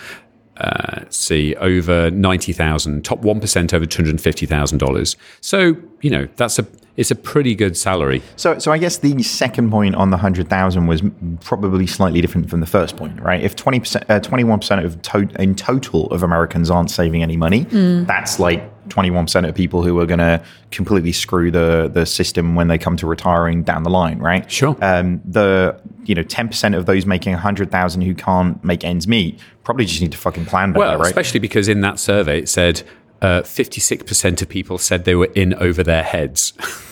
[0.57, 5.15] uh, let's see, over 90,000, top 1% over $250,000.
[5.41, 6.65] So, you know, that's a,
[6.97, 8.21] it's a pretty good salary.
[8.37, 11.01] So, so I guess the second point on the hundred thousand was
[11.41, 13.41] probably slightly different from the first point, right?
[13.41, 17.63] If twenty percent, twenty-one percent of to- in total of Americans aren't saving any money,
[18.05, 22.55] that's like twenty-one percent of people who are going to completely screw the the system
[22.55, 24.49] when they come to retiring down the line, right?
[24.49, 24.77] Sure.
[24.81, 28.83] Um, the you know ten percent of those making a hundred thousand who can't make
[28.85, 31.07] ends meet probably just need to fucking plan better, Well, right?
[31.07, 32.83] especially because in that survey it said
[33.21, 36.53] uh, 56% of people said they were in over their heads.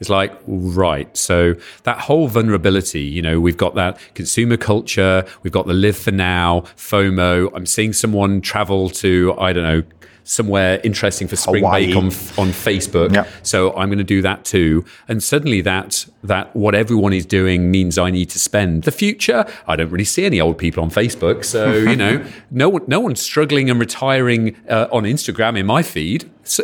[0.00, 1.14] It's like, right.
[1.14, 5.96] So that whole vulnerability, you know, we've got that consumer culture, we've got the live
[5.96, 7.50] for now, FOMO.
[7.54, 9.82] I'm seeing someone travel to, I don't know,
[10.30, 11.86] somewhere interesting for spring Hawaii.
[11.86, 12.04] break on
[12.38, 13.12] on Facebook.
[13.12, 13.28] Yep.
[13.42, 14.84] So I'm going to do that too.
[15.08, 18.84] And suddenly that that what everyone is doing means I need to spend.
[18.84, 21.44] The future, I don't really see any old people on Facebook.
[21.44, 25.82] So you know, no one no one's struggling and retiring uh, on Instagram in my
[25.82, 26.30] feed.
[26.44, 26.62] So,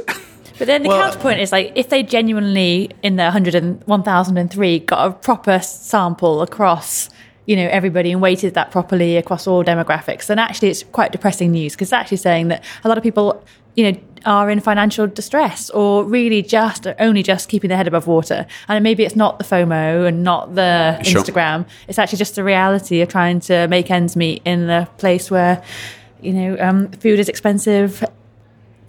[0.59, 4.79] But then the Well- counterpoint is like if they genuinely in the 100 and 1003
[4.81, 7.11] got a proper sample across
[7.47, 11.51] you know everybody and weighted that properly across all demographics then actually it's quite depressing
[11.53, 13.43] news because it's actually saying that a lot of people
[13.77, 18.07] you know are in financial distress or really just only just keeping their head above
[18.09, 21.23] water and maybe it's not the FOMO and not the Sure.
[21.23, 25.31] Instagram it's actually just the reality of trying to make ends meet in a place
[25.31, 25.63] where
[26.21, 28.03] you know um, food is expensive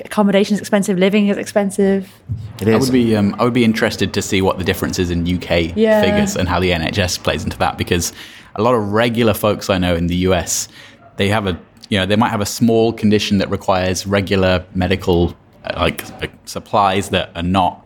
[0.06, 2.08] accommodation is expensive, living is expensive.
[2.62, 5.10] It I would be um, I would be interested to see what the difference is
[5.10, 6.02] in UK Yeah.
[6.02, 8.13] figures and how the NHS plays into that because
[8.58, 10.67] a lot of regular folks I know in the US
[11.17, 15.36] they have a you know they might have a small condition that requires regular medical
[15.63, 17.86] uh, like, like supplies that are not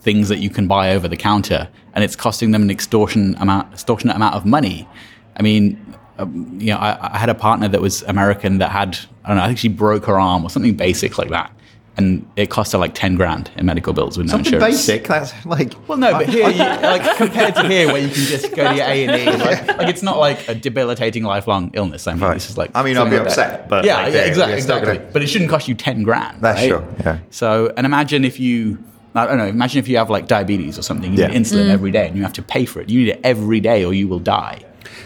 [0.00, 3.72] things that you can buy over the counter and it's costing them an extortion amount
[3.72, 4.88] extortionate amount of money.
[5.36, 5.86] I mean
[6.20, 9.38] um, you know, I, I had a partner that was American that had, I don't
[9.38, 11.50] know, I think she broke her arm or something basic like that.
[11.96, 14.76] And it cost her like 10 grand in medical bills with no Something insurance.
[14.86, 15.06] basic.
[15.08, 15.74] That's like.
[15.88, 18.74] Well, no, but here, you, like compared to here, where you can just go to
[18.76, 22.06] your A and E, like, like it's not like a debilitating lifelong illness.
[22.06, 22.34] I mean, Right.
[22.34, 22.70] this is like.
[22.74, 23.26] I mean, I'll be like that.
[23.28, 24.96] upset, but, yeah, like, yeah, yeah, exactly, exactly.
[24.98, 26.40] gonna- But it shouldn't cost you ten grand.
[26.40, 26.68] That's right?
[26.68, 27.18] sure, yeah.
[27.30, 28.78] So, and imagine if you,
[29.14, 31.26] I don't know, imagine if you have like diabetes or something, you Yeah.
[31.26, 32.88] need insulin every day, and you have to pay for it.
[32.88, 34.60] You need it every day, or you will die.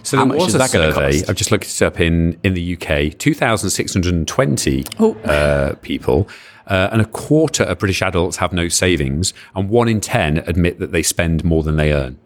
[0.04, 1.12] So How there much was is a that gonna survey.
[1.18, 1.30] cost?
[1.30, 3.18] I've just looked it up in in the UK.
[3.18, 5.14] Two thousand six hundred and twenty Oh.
[5.24, 6.28] uh, people,
[6.66, 10.78] uh, and a quarter of British adults have no savings, and one in ten admit
[10.78, 12.18] that they spend more than they earn.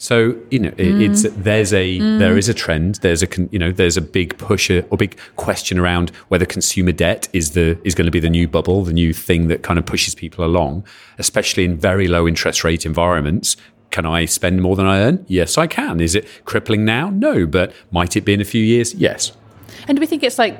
[0.00, 2.94] So you know, it, it's there's a there is a trend.
[2.96, 6.92] There's a you know there's a big push uh, or big question around whether consumer
[6.92, 9.78] debt is the is going to be the new bubble, the new thing that kind
[9.78, 10.84] of pushes people along,
[11.18, 13.58] especially in very low interest rate environments.
[13.90, 15.26] Can I spend more than I earn?
[15.28, 16.00] Yes, I can.
[16.00, 17.10] Is it crippling now?
[17.10, 18.94] No, but might it be in a few years?
[18.94, 19.32] Yes.
[19.86, 20.58] And do we think it's like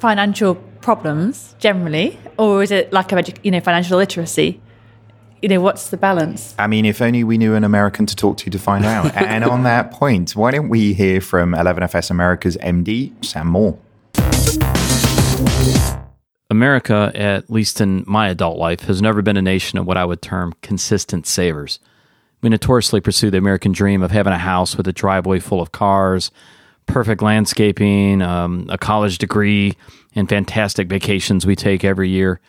[0.00, 4.60] financial problems generally, or is it lack of edu- you know financial literacy?
[5.42, 6.54] You know, what's the balance?
[6.58, 9.14] I mean, if only we knew an American to talk to to find out.
[9.16, 13.78] and on that point, why don't we hear from 11FS America's MD, Sam Moore?
[16.50, 20.04] America, at least in my adult life, has never been a nation of what I
[20.04, 21.78] would term consistent savers.
[22.40, 25.72] We notoriously pursue the American dream of having a house with a driveway full of
[25.72, 26.30] cars,
[26.88, 29.76] perfect landscaping, um, a college degree,
[30.14, 32.40] and fantastic vacations we take every year.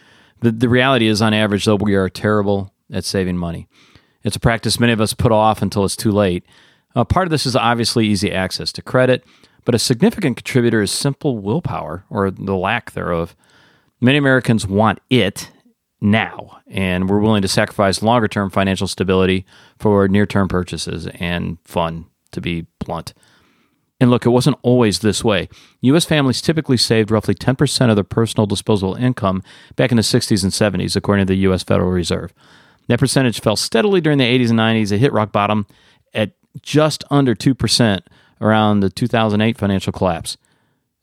[0.41, 3.67] The, the reality is, on average, though, we are terrible at saving money.
[4.23, 6.43] It's a practice many of us put off until it's too late.
[6.95, 9.23] Uh, part of this is obviously easy access to credit,
[9.65, 13.35] but a significant contributor is simple willpower, or the lack thereof.
[14.01, 15.51] Many Americans want it
[16.01, 19.45] now, and we're willing to sacrifice longer term financial stability
[19.77, 23.13] for near term purchases and fun, to be blunt.
[23.99, 25.49] And look, it wasn't always this way.
[25.81, 26.05] U.S.
[26.05, 29.43] families typically saved roughly 10% of their personal disposable income
[29.75, 31.63] back in the 60s and 70s, according to the U.S.
[31.63, 32.33] Federal Reserve.
[32.87, 34.91] That percentage fell steadily during the 80s and 90s.
[34.91, 35.67] It hit rock bottom
[36.13, 36.31] at
[36.61, 37.99] just under 2%
[38.41, 40.37] around the 2008 financial collapse.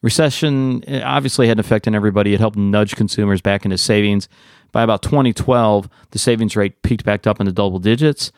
[0.02, 2.34] Recession eh, obviously had an effect on everybody.
[2.34, 4.28] It helped nudge consumers back into savings.
[4.72, 8.32] By about 2012, the savings rate peaked back up into double digits,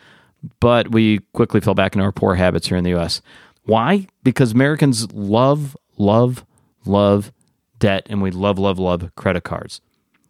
[0.61, 3.23] but we quickly fell back into our poor habits here in the US.
[3.69, 4.07] Why?
[4.23, 6.47] Because Americans love, love,
[6.87, 7.33] love
[7.79, 9.83] debt, and we love, love, love credit cards.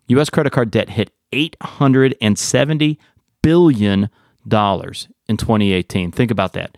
[0.08, 0.28] U.S.
[0.28, 2.96] credit card debt hit $870
[3.40, 6.10] billion in 2018.
[6.10, 6.76] Think about that.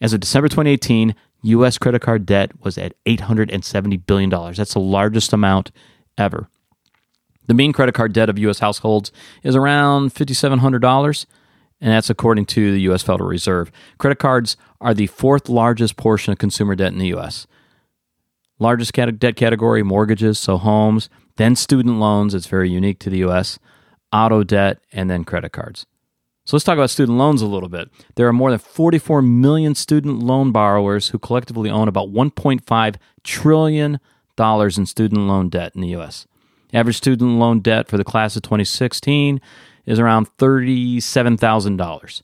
[0.00, 1.78] As of December 2018, U.S.
[1.78, 4.28] credit card debt was at $870 billion.
[4.28, 5.70] That's the largest amount
[6.18, 6.48] ever.
[7.46, 8.58] The mean credit card debt of U.S.
[8.58, 9.12] households
[9.44, 11.26] is around $5,700,
[11.80, 13.02] and that's according to the U.S.
[13.02, 13.70] Federal Reserve.
[13.98, 17.46] Credit cards are the fourth largest portion of consumer debt in the U.S.
[18.58, 23.18] Largest cat- debt category mortgages, so homes, then student loans, it's very unique to the
[23.18, 23.58] U.S.,
[24.12, 25.86] auto debt, and then credit cards.
[26.44, 27.90] So let's talk about student loans a little bit.
[28.16, 34.00] There are more than 44 million student loan borrowers who collectively own about 1.5 trillion
[34.36, 36.26] dollars in student loan debt in the US.
[36.72, 39.40] Average student loan debt for the class of 2016
[39.90, 42.22] is around $37,000.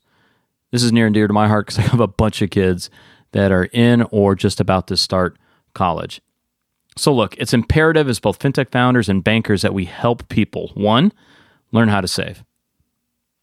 [0.71, 2.89] This is near and dear to my heart because I have a bunch of kids
[3.31, 5.37] that are in or just about to start
[5.73, 6.21] college.
[6.95, 11.11] So, look, it's imperative as both fintech founders and bankers that we help people, one,
[11.71, 12.43] learn how to save.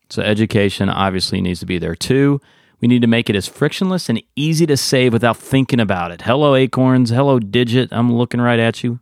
[0.08, 2.40] So education obviously needs to be there too.
[2.80, 6.22] We need to make it as frictionless and easy to save without thinking about it.
[6.22, 7.10] Hello, Acorns.
[7.10, 7.88] Hello, Digit.
[7.92, 9.00] I'm looking right at you.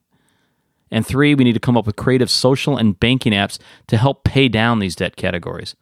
[0.93, 4.23] And three, we need to come up with creative social and banking apps to help
[4.25, 5.75] pay down these debt categories.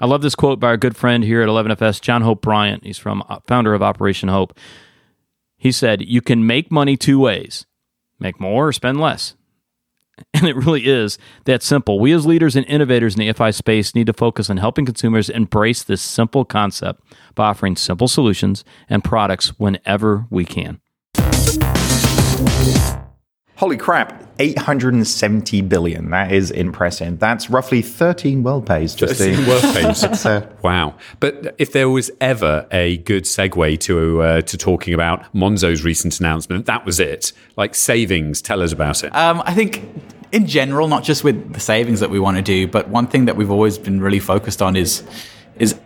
[0.00, 2.82] I love this quote by our good friend here at 11FS, John Hope Bryant.
[2.82, 4.58] He's from uh, founder of Operation Hope.
[5.56, 7.66] He said, "You can make money two ways:
[8.18, 9.34] make more or spend less."
[10.32, 11.98] And it really is that simple.
[11.98, 15.28] We, as leaders and innovators in the FI space, need to focus on helping consumers
[15.28, 17.02] embrace this simple concept
[17.34, 20.80] by offering simple solutions and products whenever we can.
[23.56, 26.10] Holy crap, 870 billion.
[26.10, 27.20] That is impressive.
[27.20, 28.94] That's roughly 13 world pays.
[28.96, 30.04] Just to, World pays.
[30.26, 30.96] uh, Wow!
[31.20, 36.18] But if there was ever a good segue to uh, to talking about Monzo's recent
[36.18, 37.32] announcement, that was it.
[37.56, 39.14] Like savings, tell us about it.
[39.14, 39.84] Um, I think
[40.32, 43.26] in general, not just with the savings that we want to do, but one thing
[43.26, 45.04] that we've always been really focused on is
[45.56, 45.76] is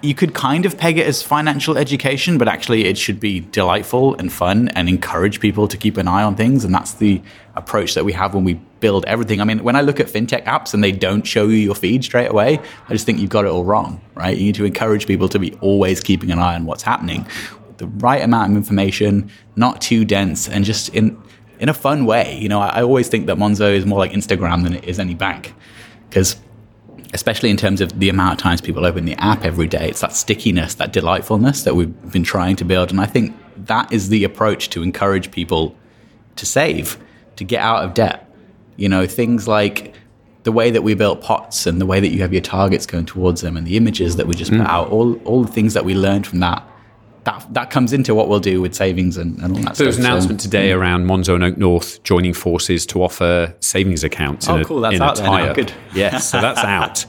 [0.00, 4.14] you could kind of peg it as financial education, but actually it should be delightful
[4.16, 6.64] and fun and encourage people to keep an eye on things.
[6.64, 7.20] And that's the
[7.56, 9.40] approach that we have when we build everything.
[9.40, 12.04] I mean, when I look at fintech apps and they don't show you your feed
[12.04, 14.36] straight away, I just think you've got it all wrong, right?
[14.36, 17.26] You need to encourage people to be always keeping an eye on what's happening.
[17.78, 21.20] The right amount of information, not too dense, and just in
[21.58, 22.38] in a fun way.
[22.38, 24.98] You know, I, I always think that Monzo is more like Instagram than it is
[25.00, 25.54] any bank.
[26.08, 26.36] Because
[27.14, 29.88] especially in terms of the amount of times people open the app every day.
[29.88, 32.90] It's that stickiness, that delightfulness that we've been trying to build.
[32.90, 35.74] And I think that is the approach to encourage people
[36.36, 36.98] to save,
[37.36, 38.30] to get out of debt.
[38.76, 39.94] You know, things like
[40.44, 43.06] the way that we built pots and the way that you have your targets going
[43.06, 44.66] towards them and the images that we just put mm.
[44.66, 46.66] out, all, all the things that we learned from that.
[47.28, 49.88] That, that comes into what we'll do with savings and, and all that So there
[49.88, 54.60] was an announcement today around Monzo and OakNorth joining forces to offer savings accounts Oh,
[54.60, 54.80] a, cool.
[54.80, 55.52] That's in out there now.
[55.52, 55.72] Good.
[55.94, 57.04] Yes, so that's out.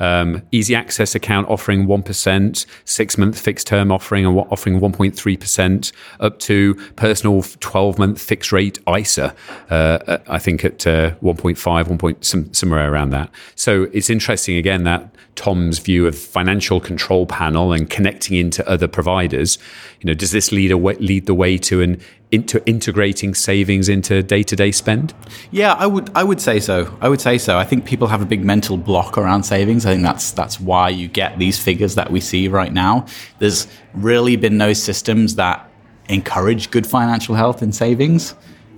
[0.00, 6.38] Um, easy access account offering 1%, six month fixed term offering and offering 1.3%, up
[6.40, 9.32] to personal 12 month fixed rate ISA,
[9.70, 11.98] uh, I think at uh, 1.5, 1.
[11.98, 13.30] Point, some, somewhere around that.
[13.54, 18.86] So it's interesting again that Tom's view of financial control panel and connecting into other
[18.86, 19.58] providers.
[20.00, 24.22] You know, does this lead away, lead the way to an into integrating savings into
[24.22, 25.14] day to day spend?
[25.50, 26.96] Yeah, I would I would say so.
[27.00, 27.58] I would say so.
[27.58, 29.86] I think people have a big mental block around savings.
[29.86, 33.06] I think that's that's why you get these figures that we see right now.
[33.38, 35.68] There's really been no systems that
[36.08, 38.34] encourage good financial health and savings.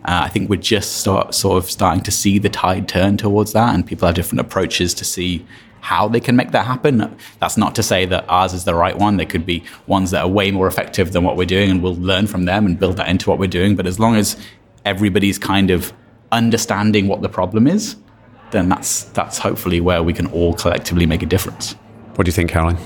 [0.07, 3.55] Uh, I think we're just start, sort of starting to see the tide turn towards
[3.55, 5.47] that, and people have different approaches to see
[5.85, 7.14] how they can make that happen.
[7.40, 9.18] That's not to say that ours is the right one.
[9.18, 11.97] There could be ones that are way more effective than what we're doing, and we'll
[11.97, 13.77] learn from them and build that into what we're doing.
[13.77, 14.35] But as long as
[14.87, 15.92] everybody's kind of
[16.33, 17.97] understanding what the problem is,
[18.51, 21.73] then that's that's hopefully where we can all collectively make a difference.
[22.14, 22.79] What do you think, Caroline?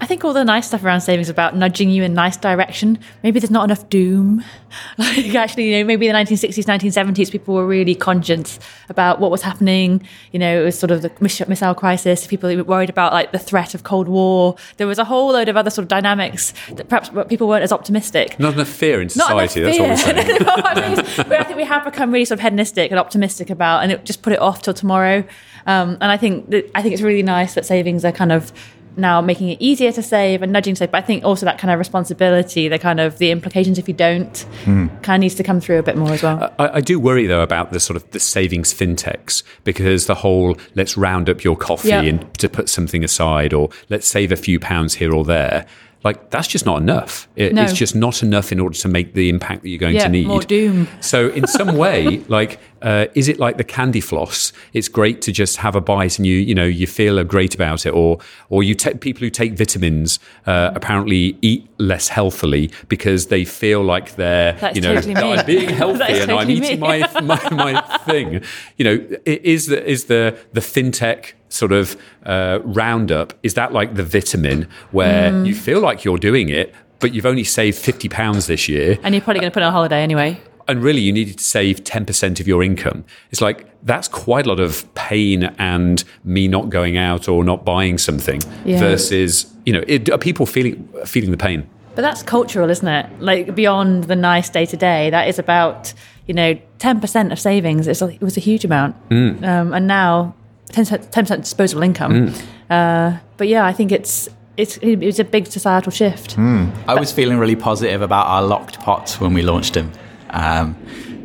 [0.00, 2.98] I think all the nice stuff around savings about nudging you in nice direction.
[3.22, 4.44] Maybe there's not enough doom.
[4.98, 9.30] Like actually, you know, maybe in the 1960s, 1970s, people were really conscious about what
[9.30, 10.06] was happening.
[10.30, 12.26] You know, it was sort of the missile crisis.
[12.26, 14.56] People were worried about like the threat of Cold War.
[14.76, 17.72] There was a whole load of other sort of dynamics that perhaps people weren't as
[17.72, 18.38] optimistic.
[18.38, 19.62] Not enough fear in society.
[19.62, 20.38] That's what we're saying.
[20.48, 23.82] No, I mean, I think we have become really sort of hedonistic and optimistic about,
[23.82, 25.24] and it just put it off till tomorrow.
[25.66, 28.52] Um, and I think that I think it's really nice that savings are kind of
[28.98, 30.90] now making it easier to save and nudging to save.
[30.90, 33.94] But I think also that kind of responsibility, the kind of the implications if you
[33.94, 34.88] don't, hmm.
[35.02, 36.52] kind of needs to come through a bit more as well.
[36.58, 40.56] I, I do worry though about the sort of the savings fintechs because the whole
[40.74, 42.02] let's round up your coffee Yeah.
[42.02, 45.66] and to put something aside or let's save a few pounds here or there.
[46.04, 47.28] Like that's just not enough.
[47.34, 47.64] It, No.
[47.64, 50.08] It's just not enough in order to make the impact that you're going Yeah, to
[50.08, 50.28] need.
[50.28, 50.86] more doom.
[51.00, 54.52] So in some way, like, uh, is it like the candy floss?
[54.72, 57.86] It's great to just have a bite and you, you know, you feel great about
[57.86, 57.90] it.
[57.90, 63.44] Or, or you take people who take vitamins uh, apparently eat less healthily because they
[63.44, 65.14] feel like they're, That's you know, totally.
[65.16, 68.42] I'm being healthy and I'm eating my, my my thing.
[68.76, 73.32] You know, is the is the the fintech sort of uh, roundup?
[73.42, 75.46] Is that like the vitamin where Mm.
[75.46, 76.74] you feel like you're doing it?
[77.00, 79.66] But you've only saved fifty pounds this year, And you're probably going to put it
[79.66, 80.40] on holiday anyway.
[80.68, 83.04] And really you needed to save 10% of your income.
[83.30, 87.64] It's like that's quite a lot of pain and me not going out or not
[87.64, 88.78] buying something Yeah.
[88.80, 91.68] versus, you know, it, are people feeling feeling the pain?
[91.94, 93.06] But that's cultural, isn't it?
[93.20, 95.92] Like beyond the nice day to day, that is about
[96.26, 97.88] you know ten percent of savings.
[97.88, 100.34] It's a, it was a huge amount, um, and now
[100.70, 102.32] ten percent disposable income.
[102.70, 106.38] Uh, but yeah, I think it's it's it was a big societal shift.
[106.38, 109.90] I was feeling really positive about our locked pots when we launched them,
[110.30, 110.76] um,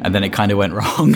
[0.01, 1.15] and then it kind of went wrong.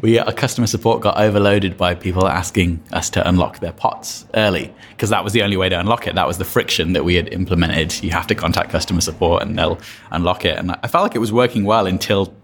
[0.00, 4.74] we our customer support got overloaded by people asking us to unlock their pots early
[4.90, 6.14] because that was the only way to unlock it.
[6.14, 8.02] That was the friction that we had implemented.
[8.02, 9.78] You have to contact customer support and they'll
[10.10, 10.58] unlock it.
[10.58, 12.34] And I felt like it was working well until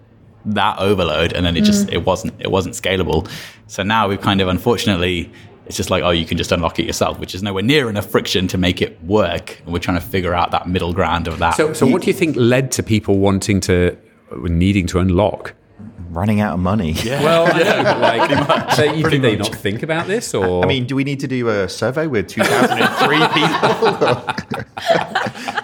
[0.45, 3.31] that overload, and then it just it wasn't it wasn't scalable.
[3.69, 5.31] So now we've kind of unfortunately
[5.67, 8.07] it's just like, oh, you can just unlock it yourself, which is nowhere near enough
[8.07, 9.61] friction to make it work.
[9.65, 11.57] And we're trying to figure out that middle ground of that.
[11.57, 13.97] So, so what do you think led to people wanting to,
[14.49, 15.55] needing to unlock?
[16.11, 16.93] Running out of money.
[16.93, 17.23] Yeah.
[17.33, 20.85] Well, I know, like, so you, did they not think about this, or I mean,
[20.85, 24.25] do we need to do a survey with 2003 people?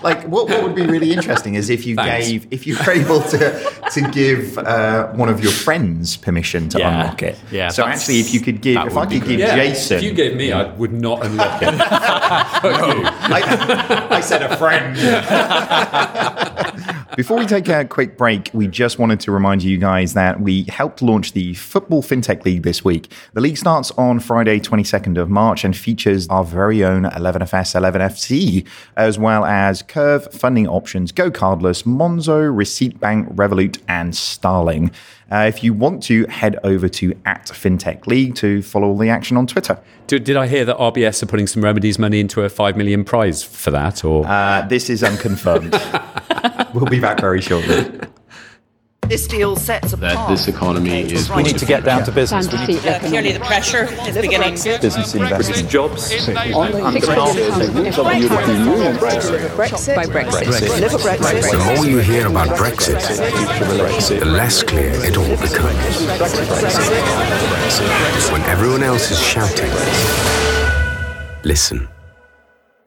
[0.02, 2.28] like, what, what would be really interesting is if you Thanks.
[2.28, 3.60] gave, if you were able to
[3.92, 7.00] to give uh, one of your friends permission to Yeah.
[7.02, 7.36] unlock it.
[7.50, 9.40] Yeah, So actually, if you could give, if I could give great.
[9.40, 11.68] Jason, If you gave me, I would not unlock it.
[11.74, 13.40] I,
[14.10, 14.96] I said a friend.
[17.16, 20.64] Before we take a quick break, we just wanted to remind you guys that we
[20.64, 23.10] helped launch the Football FinTech League this week.
[23.32, 28.66] The league starts on Friday, 22nd of March, and features our very own 11FS 11FC,
[28.96, 34.90] as well as Curve, Funding Options, GoCardless, Monzo, Receipt Bank, Revolut, and Starling.
[35.30, 39.10] Uh, if you want to, head over to at FinTech League to follow all the
[39.10, 39.78] action on Twitter.
[40.06, 43.04] did, did I hear that RBS are putting some remedies money into a five million
[43.04, 44.04] prize for that?
[44.04, 45.72] Or Uh, this is unconfirmed.
[46.74, 48.00] we'll be back very shortly.
[49.08, 52.52] This deal sets apart that this economy is We need to get down to business.
[52.52, 54.52] We need to Clearly, the pressure is beginning.
[54.52, 55.70] business investment.
[55.70, 56.10] jobs.
[56.26, 56.46] by
[60.04, 60.80] Brexit.
[60.80, 61.52] Live a Brexit.
[61.52, 63.00] The more you hear about Brexit,
[64.18, 66.04] the less clear it all becomes.
[68.30, 69.70] When everyone else is shouting,
[71.44, 71.88] listen.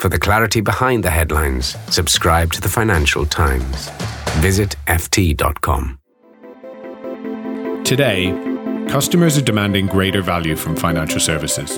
[0.01, 3.91] For the clarity behind the headlines, subscribe to the Financial Times.
[4.39, 5.99] Visit FT.com.
[7.83, 8.31] Today,
[8.89, 11.77] customers are demanding greater value from financial services.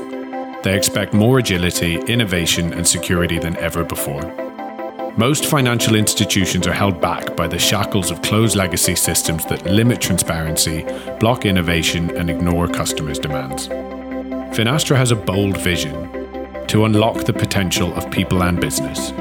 [0.63, 4.23] They expect more agility, innovation, and security than ever before.
[5.17, 9.99] Most financial institutions are held back by the shackles of closed legacy systems that limit
[9.99, 10.85] transparency,
[11.19, 13.67] block innovation, and ignore customers' demands.
[14.55, 16.22] Finastra has a bold vision
[16.67, 19.11] to unlock the potential of people and business.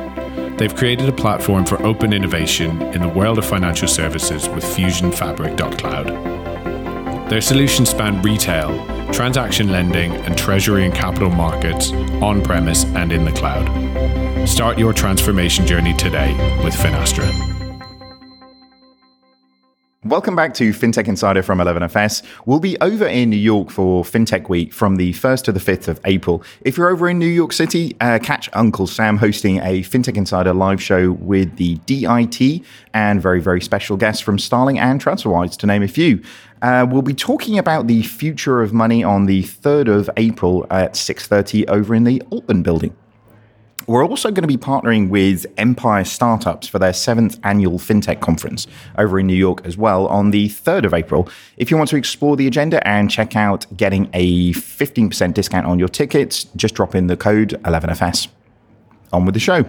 [0.58, 7.30] They've created a platform for open innovation in the world of financial services with FusionFabric.cloud.
[7.30, 13.24] Their solutions span retail, transaction lending, and treasury and capital markets on premise and in
[13.24, 14.48] the cloud.
[14.48, 17.61] Start your transformation journey today with Finastra.
[20.04, 22.24] Welcome back to FinTech Insider from 11FS.
[22.44, 25.86] We'll be over in New York for FinTech Week from the 1st to the 5th
[25.86, 26.42] of April.
[26.62, 30.54] If you're over in New York City, uh, catch Uncle Sam hosting a FinTech Insider
[30.54, 35.68] live show with the DIT and very, very special guests from Starling and TransferWise, to
[35.68, 36.20] name a few.
[36.62, 40.94] Uh, we'll be talking about the future of money on the 3rd of April at
[40.94, 42.92] 6.30 over in the Altman building.
[43.86, 48.66] We're also going to be partnering with Empire Startups for their seventh annual FinTech conference
[48.96, 51.28] over in New York as well on the 3rd of April.
[51.56, 55.78] If you want to explore the agenda and check out getting a 15% discount on
[55.78, 58.28] your tickets, just drop in the code 11FS.
[59.12, 59.64] On with the show.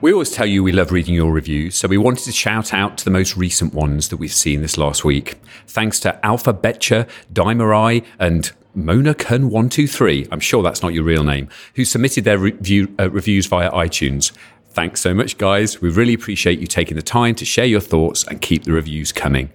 [0.00, 2.96] We always tell you we love reading your reviews, so we wanted to shout out
[2.98, 5.34] to the most recent ones that we've seen this last week.
[5.66, 11.48] Thanks to Alpha Betcha, Dimerai, and Mona Kun123, I'm sure that's not your real name,
[11.74, 14.32] who submitted their review, uh, reviews via iTunes.
[14.70, 15.80] Thanks so much, guys.
[15.80, 19.10] We really appreciate you taking the time to share your thoughts and keep the reviews
[19.10, 19.50] coming.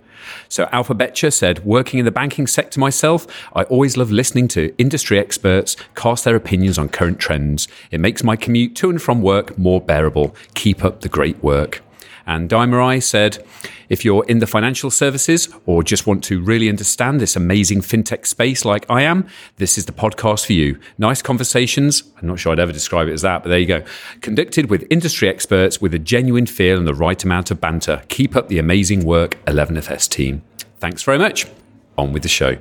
[0.50, 4.76] So, Alpha Betcha said, working in the banking sector myself, I always love listening to
[4.78, 7.70] industry experts cast their opinions on current trends.
[7.92, 10.36] It makes my commute to and from work more bearable.
[10.56, 11.85] Keep up the great work.
[12.26, 13.46] And Dimerai said,
[13.90, 18.26] if you're in the financial services or just want to really understand this amazing fintech
[18.26, 20.80] space like I am, this is the podcast for you.
[20.98, 22.04] Nice conversations.
[22.22, 23.84] I'm not sure I'd ever describe it as that, but there you go.
[24.22, 28.04] Conducted with industry experts with a genuine feel and the right amount of banter.
[28.08, 30.42] Keep up the amazing work, 11FS team.
[30.80, 31.46] Thanks very much.
[31.98, 32.58] On with the show.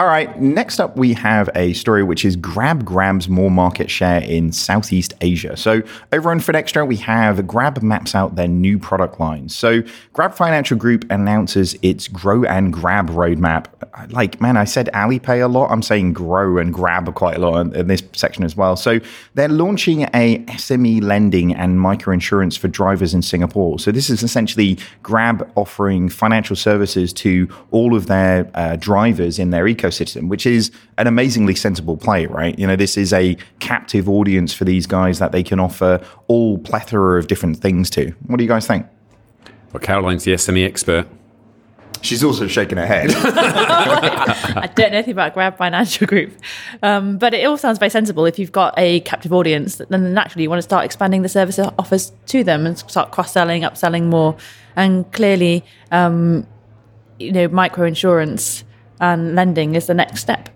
[0.00, 4.22] All right, next up we have a story which is Grab grabs more market share
[4.22, 5.58] in Southeast Asia.
[5.58, 9.54] So over on Finextra, we have Grab maps out their new product lines.
[9.54, 9.82] So
[10.14, 13.66] Grab Financial Group announces its Grow and Grab roadmap.
[14.10, 15.70] Like, man, I said Alipay a lot.
[15.70, 18.76] I'm saying Grow and Grab quite a lot in, in this section as well.
[18.76, 19.00] So
[19.34, 23.78] they're launching a SME lending and microinsurance for drivers in Singapore.
[23.78, 29.50] So this is essentially Grab offering financial services to all of their uh, drivers in
[29.50, 32.58] their ecosystem ecosystem, which is an amazingly sensible play, right?
[32.58, 36.58] You know, this is a captive audience for these guys that they can offer all
[36.58, 38.12] plethora of different things to.
[38.26, 38.86] What do you guys think?
[39.72, 41.06] Well, Caroline's the SME expert.
[42.02, 43.10] She's also shaking her head.
[43.14, 46.32] I don't know anything about Grab Financial Group,
[46.82, 48.24] um, but it all sounds very sensible.
[48.24, 51.58] If you've got a captive audience, then naturally you want to start expanding the service
[51.58, 54.34] offers to them and start cross selling, upselling more.
[54.76, 56.46] And clearly, um,
[57.18, 58.64] you know, micro insurance
[59.00, 60.48] and lending is the next step.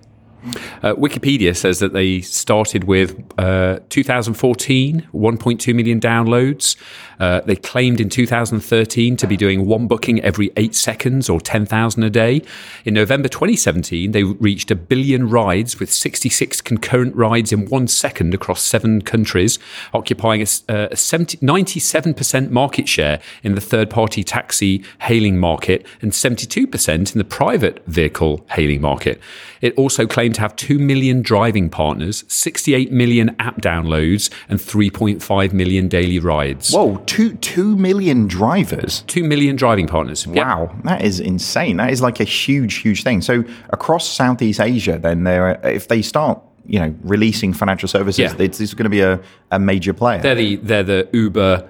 [0.83, 6.77] Uh, Wikipedia says that they started with uh, 2014, 1.2 million downloads.
[7.19, 12.03] Uh, they claimed in 2013 to be doing one booking every eight seconds or 10,000
[12.03, 12.43] a day.
[12.85, 18.35] In November 2017, they reached a billion rides with 66 concurrent rides in one second
[18.35, 19.59] across seven countries,
[19.93, 25.87] occupying a, uh, a 70, 97% market share in the third party taxi hailing market
[26.03, 29.21] and 72% in the private vehicle hailing market.
[29.61, 35.53] It also claimed to have 2 million driving partners, 68 million app downloads, and 3.5
[35.53, 36.73] million daily rides.
[36.73, 39.03] Whoa, two two million drivers.
[39.07, 40.27] 2 million driving partners.
[40.27, 40.37] Yep.
[40.37, 41.77] Wow, that is insane.
[41.79, 43.21] That is like a huge, huge thing.
[43.23, 48.35] So across Southeast Asia, then there, if they start, you know, releasing financial services, Yeah.
[48.39, 49.21] it's, it's going to be a,
[49.51, 50.21] a major player.
[50.23, 51.69] They're the, they're the Uber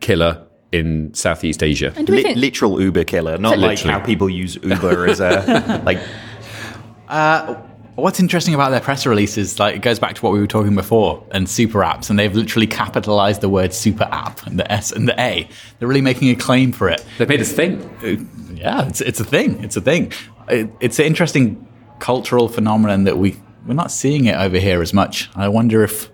[0.00, 1.92] killer in Southeast Asia.
[1.96, 3.92] And do Li- think literal Uber killer, not like Literally.
[4.00, 6.00] how people use Uber as a like.
[7.08, 7.54] Uh,
[7.96, 10.48] What's interesting about their press release is like it goes back to what we were
[10.48, 14.70] talking before and super apps, and they've literally capitalized the word super app and the
[14.70, 15.48] S and the A.
[15.78, 17.04] They're really making a claim for it.
[17.18, 17.80] They've made us think.
[18.52, 19.62] Yeah, it's it's a thing.
[19.62, 20.12] It's a thing.
[20.48, 21.68] It, it's an interesting
[22.00, 25.30] cultural phenomenon that we we're not seeing it over here as much.
[25.36, 26.10] I wonder if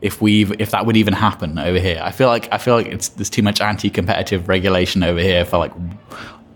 [0.00, 2.00] if we if that would even happen over here.
[2.02, 5.58] I feel like I feel like it's there's too much anti-competitive regulation over here for
[5.58, 5.72] like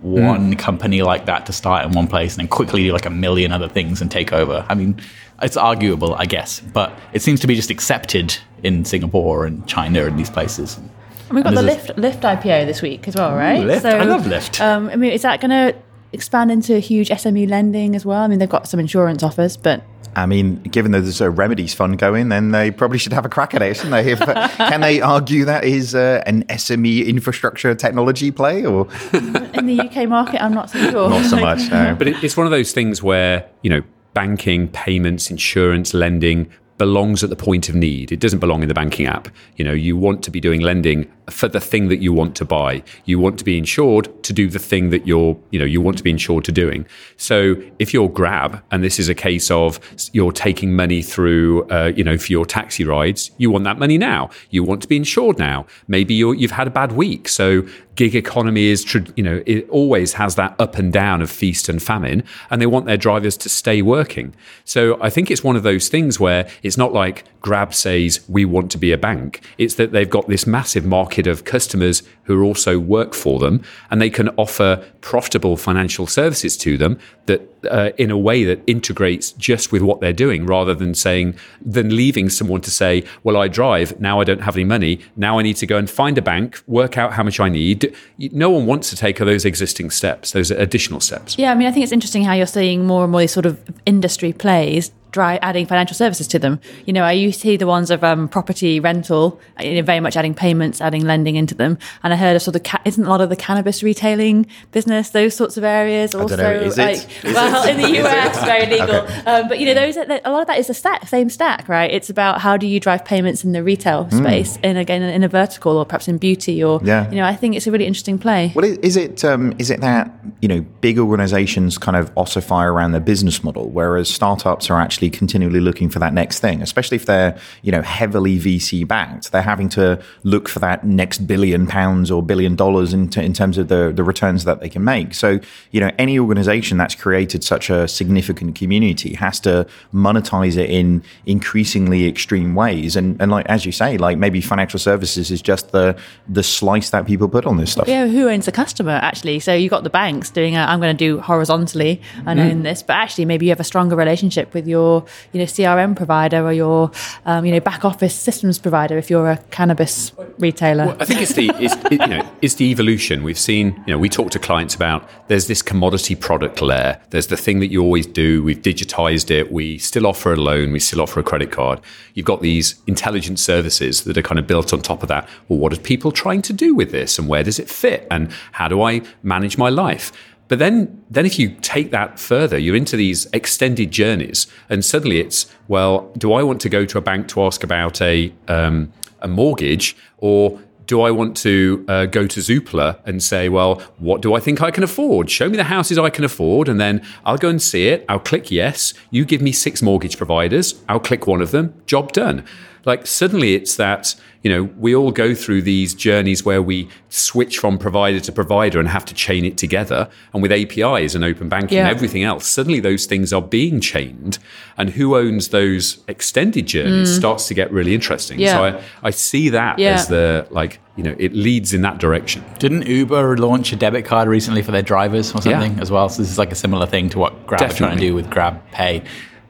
[0.00, 3.10] one company like that to start in one place and then quickly do like a
[3.10, 4.64] million other things and take over.
[4.68, 5.00] I mean,
[5.42, 10.04] it's arguable, I guess, but it seems to be just accepted in Singapore and China
[10.04, 10.76] and these places.
[10.76, 10.90] And
[11.30, 13.60] we've got And the Lyft, Lyft IPO this week as well, right?
[13.60, 13.84] Lyft.
[13.84, 14.60] I love Lyft.
[14.60, 15.78] Um, I mean, is that going to
[16.12, 18.22] expand into huge SME lending as well?
[18.22, 19.82] I mean, they've got some insurance offers, but
[20.16, 23.28] I mean, given that there's a remedies fund going, then they probably should have a
[23.28, 24.12] crack at it, shouldn't they?
[24.12, 24.18] If,
[24.56, 30.08] can they argue that is uh, an SME infrastructure technology play, or in the UK
[30.08, 31.10] market, I'm not so sure.
[31.10, 31.70] not so much?
[31.70, 31.94] No.
[31.96, 33.82] But it's one of those things where, you know,
[34.14, 38.12] banking, payments, insurance, lending belongs at the point of need.
[38.12, 39.28] It doesn't belong in the banking app.
[39.56, 42.44] You know, you want to be doing lending for the thing that you want to
[42.44, 42.82] buy.
[43.04, 45.98] You want to be insured to do the thing that you're, you know, you want
[45.98, 46.86] to be insured to doing.
[47.16, 49.80] So if you're Grab and this is a case of
[50.12, 53.98] you're taking money through, uh, you know, for your taxi rides, you want that money
[53.98, 54.30] now.
[54.50, 55.66] You want to be insured now.
[55.88, 57.28] Maybe you're, you've had a bad week.
[57.28, 57.66] So
[57.98, 61.82] gig economy is, you know, it always has that up and down of feast and
[61.82, 64.32] famine, and they want their drivers to stay working.
[64.64, 68.44] So I think it's one of those things where it's not like Grab says we
[68.44, 69.42] want to be a bank.
[69.58, 74.02] It's that they've got this massive market of customers who also work for them, and
[74.02, 79.32] they can offer profitable financial services to them that uh, in a way that integrates
[79.32, 83.48] just with what they're doing, rather than saying than leaving someone to say, "Well, I
[83.48, 84.20] drive now.
[84.20, 85.00] I don't have any money.
[85.16, 87.94] Now I need to go and find a bank, work out how much I need."
[88.18, 91.38] No one wants to take those existing steps, those additional steps.
[91.38, 93.46] Yeah, I mean, I think it's interesting how you're seeing more and more these sort
[93.46, 96.60] of industry plays dry adding financial services to them.
[96.86, 100.00] You know, I used to see the ones of um, property rental, you know, very
[100.00, 101.78] much adding payments, adding lending into them.
[102.02, 105.10] And I heard of sort of ca- isn't a lot of the cannabis retailing business
[105.10, 108.96] those sorts of areas also like well in the US very legal.
[108.96, 109.20] Okay.
[109.26, 111.68] Um, but you know, those are- a lot of that is the stack, same stack,
[111.68, 111.90] right?
[111.90, 114.18] It's about how do you drive payments in the retail Hmm.
[114.18, 117.08] space, in again in a vertical or perhaps in beauty or Yeah.
[117.10, 118.52] you know, I think it's a really interesting play.
[118.54, 120.10] Well, is it um, is it that
[120.42, 124.97] you know big organizations kind of ossify around their business model, whereas startups are actually
[125.06, 129.30] continually looking for that next thing, especially if they're you know heavily VC backed.
[129.30, 133.32] They're having to look for that next billion pounds or billion dollars in, t- in
[133.32, 135.14] terms of the the returns that they can make.
[135.14, 135.38] So
[135.70, 141.02] you know any organization that's created such a significant community has to monetize it in
[141.26, 142.96] increasingly extreme ways.
[142.96, 145.96] And and like as you say, like maybe financial services is just the
[146.28, 147.86] the slice that people put on this stuff.
[147.88, 149.38] Yeah, who owns the customer actually?
[149.40, 152.50] So you've got the banks doing, i I'm going to do horizontally and Mm.
[152.50, 154.87] own this, but actually maybe you have a stronger relationship with your,
[155.32, 156.90] you know, CRM provider or your,
[157.26, 160.96] um, you know, back office systems provider if you're a cannabis retailer.
[161.00, 163.66] I think it's the it's, it, you know it's the evolution we've seen.
[163.86, 167.00] You know, we talk to clients about there's this commodity product layer.
[167.10, 168.42] There's the thing that you always do.
[168.42, 169.52] We've digitized it.
[169.52, 170.72] We still offer a loan.
[170.72, 171.80] We still offer a credit card.
[172.14, 175.28] You've got these intelligent services that are kind of built on top of that.
[175.48, 178.30] Well, what are people trying to do with this, and where does it fit, and
[178.52, 180.12] how do I manage my life?
[180.48, 185.20] But then, then if you take that further, you're into these extended journeys, and suddenly
[185.20, 188.92] it's well, do I want to go to a bank to ask about a um,
[189.20, 194.22] a mortgage, or do I want to uh, go to Zoopla and say, well, what
[194.22, 195.30] do I think I can afford?
[195.30, 198.06] Show me the houses I can afford, and then I'll go and see it.
[198.08, 198.94] I'll click yes.
[199.10, 200.82] You give me six mortgage providers.
[200.88, 201.74] I'll click one of them.
[201.86, 202.42] Job done.
[202.84, 207.58] Like suddenly it's that, you know, we all go through these journeys where we switch
[207.58, 210.08] from provider to provider and have to chain it together.
[210.32, 211.88] And with APIs and open banking Yeah.
[211.88, 214.38] and everything else, suddenly those things are being chained.
[214.76, 218.38] And who owns those extended journeys starts to get really interesting.
[218.38, 218.42] Mm.
[218.42, 218.52] Yeah.
[218.52, 219.94] So I, I see that Yeah.
[219.94, 222.44] as the, like, you know, it leads in that direction.
[222.58, 225.82] Didn't Uber launch a debit card recently for their drivers or something Yeah.
[225.82, 226.08] as well?
[226.08, 228.30] So this is like a similar thing to what Grab are trying to do with
[228.30, 229.02] Grab Pay.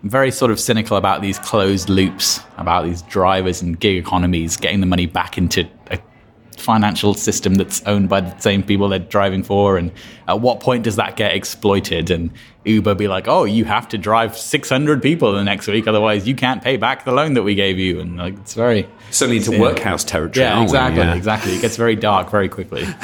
[0.03, 4.57] I'm very sort of cynical about these closed loops, about these drivers and gig economies
[4.57, 5.99] getting the money back into a
[6.57, 9.77] financial system that's owned by the same people they're driving for.
[9.77, 9.91] And
[10.29, 12.11] at what point does that get exploited?
[12.11, 12.31] And
[12.65, 16.35] Uber be like, oh, you have to drive 600 people the next week, otherwise you
[16.37, 17.99] can't pay back the loan that we gave you.
[18.01, 19.61] And like, it's very Suddenly into Yeah.
[19.61, 20.45] workhouse territory.
[20.47, 21.15] yeah, exactly, Yeah.
[21.15, 21.55] exactly.
[21.57, 22.87] It gets very dark very quickly.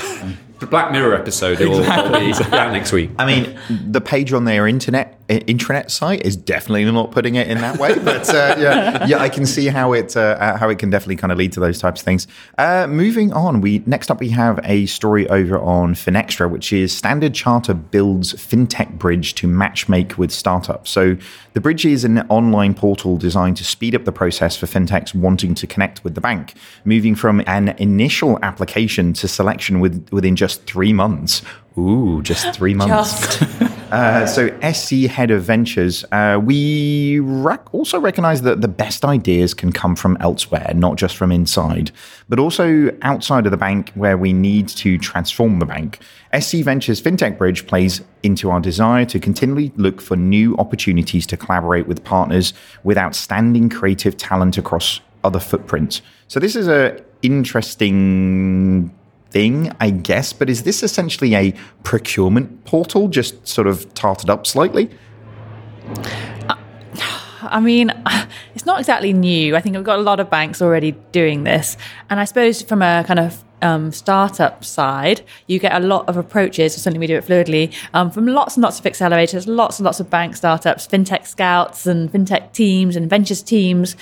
[0.61, 3.11] The Black Mirror episode will will be out next week.
[3.19, 3.59] I mean,
[3.91, 7.79] the page on their internet i- intranet site is definitely not putting it in that
[7.79, 10.91] way, but uh, yeah, yeah, I can see how it uh, uh, how it can
[10.91, 12.27] definitely kind of lead to those types of things.
[12.59, 16.97] Uh, moving on, we next up we have a story over on Finextra, which is
[16.97, 20.91] Standard Charter builds fintech bridge to matchmake with startups.
[20.91, 21.17] So
[21.55, 25.55] the bridge is an online portal designed to speed up the process for fintechs wanting
[25.55, 26.55] to connect with the bank,
[26.85, 31.43] moving from an initial application to selection with, within just three months.
[31.79, 33.39] Ooh, just three months.
[33.39, 33.61] Just
[33.95, 39.55] Uh, so, SC Head of Ventures, uh, we rec- also recognize that the best ideas
[39.55, 41.93] can come from elsewhere, not just from inside,
[42.29, 46.01] but also outside of the bank where we need to transform the bank.
[46.37, 51.37] SC Ventures FinTech Bridge plays into our desire to continually look for new opportunities to
[51.37, 56.03] collaborate with partners with outstanding creative talent across other footprints.
[56.27, 58.93] So, this is a interesting
[59.35, 60.33] thing, I guess.
[60.33, 64.89] But is this essentially a procurement portal, just sort of tarted up slightly?
[67.43, 67.93] I mean,
[68.55, 69.57] it's not exactly new.
[69.57, 71.77] I think we've got a lot of banks already doing this.
[72.09, 76.17] And I suppose from a kind of um, startup side, you get a lot of
[76.17, 79.81] approaches, or certainly we do it fluidly, um, from lots and lots of accelerators, lots
[79.81, 83.97] and lots of bank startups, fintech scouts, and fintech teams, and ventures teams.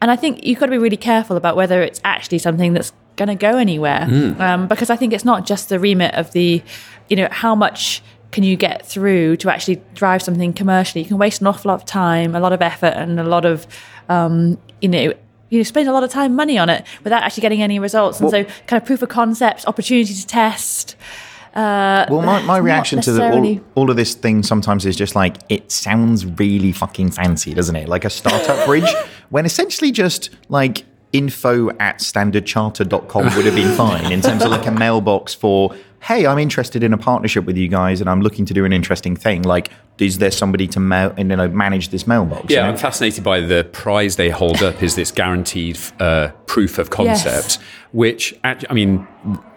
[0.00, 2.92] And I think you've got to be really careful about whether it's actually something that's
[3.16, 4.02] going to go anywhere.
[4.38, 6.62] Um, because I think it's not just the remit of the,
[7.08, 11.02] you know, how much can you get through to actually drive something commercially?
[11.02, 13.44] You can waste an awful lot of time, a lot of effort, and a lot
[13.44, 13.66] of,
[14.08, 15.12] um, you know,
[15.50, 18.20] you spend a lot of time, money on it without actually getting any results.
[18.20, 20.96] And so, kind of proof of concept, opportunity to test.
[21.54, 25.14] Uh, Well, my, my reaction to the, all, all of this thing sometimes is just
[25.14, 27.86] like, it sounds really fucking fancy, doesn't it?
[27.86, 28.88] Like a startup bridge,
[29.28, 34.66] when essentially just like info at standardcharter.com would have been fine in terms of like
[34.66, 38.44] a mailbox for, hey, I'm interested in a partnership with you guys and I'm looking
[38.46, 39.42] to do an interesting thing.
[39.42, 42.50] Like, is there somebody to mail, and, you know, manage this mailbox?
[42.50, 42.70] you Yeah, know?
[42.70, 47.58] I'm fascinated by the prize they hold up is this guaranteed uh, proof of concept,
[47.92, 49.06] which I mean,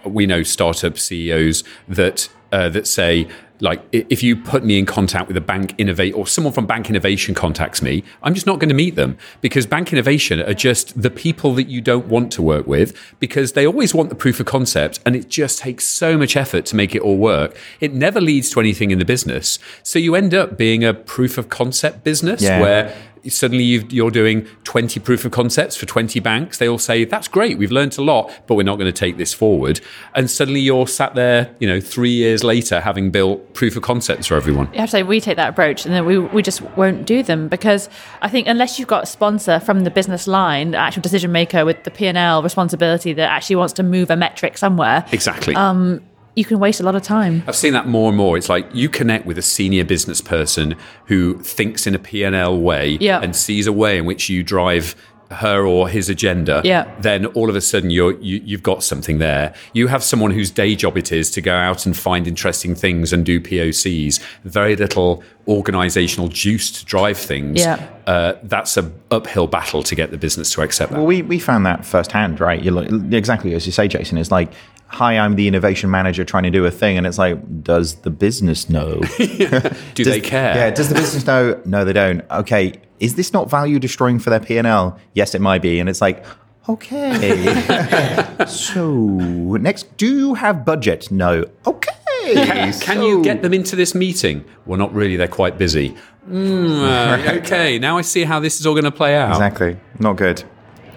[0.06, 3.28] we know startup CEOs that uh, that say
[3.62, 6.90] like if you put me in contact with a bank innovate or someone from bank
[6.90, 9.18] innovation contacts me i'm just not going to meet them.
[9.42, 13.54] Because bank innovation are just the people that you don't want to work with because
[13.54, 16.76] they always want the proof of concept and it just takes so much effort to
[16.76, 17.56] make it all work.
[17.80, 19.60] It never leads to anything in the business.
[19.84, 22.62] So you end up being a proof of concept business Yeah.
[22.62, 22.96] where
[23.30, 26.58] suddenly you've, you're doing 20 proof of concepts for 20 banks.
[26.58, 29.18] They all say, that's great, we've learned a lot, but we're not going to take
[29.18, 29.82] this forward.
[30.14, 34.28] And suddenly you're sat there, you know, three years later having built proof of concepts
[34.28, 34.72] for everyone.
[34.74, 37.24] you have to say we take that approach and then we, we just won't do
[37.24, 37.90] them because
[38.22, 41.66] I think unless you've got a sponsor from the business line, the actual decision maker
[41.66, 45.56] with the P&L responsibility that actually wants to move a metric somewhere, Exactly.
[45.56, 46.02] Um,
[46.36, 47.44] you can waste a lot of time.
[47.48, 48.38] I've seen that more and more.
[48.38, 50.76] It's like you connect with a senior business person
[51.06, 53.22] who thinks in a P&L way Yeah.
[53.22, 54.96] and sees a way in which you drive
[55.32, 56.86] her or his agenda, Yeah.
[57.02, 59.56] then all of a sudden you're, you, you've got something there.
[59.74, 63.12] You have someone whose day job it is to go out and find interesting things
[63.12, 64.20] and do POCs.
[64.44, 67.60] Very little organizational juice to drive things.
[67.60, 67.88] Yeah.
[68.06, 70.98] Uh, that's an uphill battle to get the business to accept that.
[70.98, 72.62] Well, we, we found that firsthand, right?
[72.64, 74.18] You're like, exactly as you say, Jason.
[74.20, 74.52] It's like,
[74.96, 76.98] hi, I'm the innovation manager trying to do a thing.
[76.98, 79.02] And it's like, does the business know?
[79.18, 80.56] do they care?
[80.56, 81.62] Yeah, does the business know?
[81.66, 82.24] No, they don't.
[82.32, 84.98] Okay, is this not value destroying for their P&L?
[85.14, 85.80] Yes, it might be.
[85.80, 86.26] And it's like,
[86.70, 88.46] okay.
[88.48, 91.12] so, next, do you have budget?
[91.12, 91.46] No.
[91.68, 91.92] Okay.
[92.34, 94.46] Can, can you get them into this meeting?
[94.66, 95.16] Well, not really.
[95.18, 95.96] They're quite busy.
[96.28, 99.30] Mm, uh, okay, now I see how this is all going to play out.
[99.32, 99.78] Exactly.
[100.00, 100.44] Not good.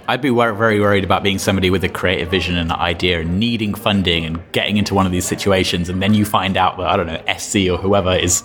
[0.08, 3.20] I'd be wor- very worried about being somebody with a creative vision and an idea
[3.20, 6.78] and needing funding and getting into one of these situations, and then you find out
[6.78, 8.42] that I don't know SC or whoever is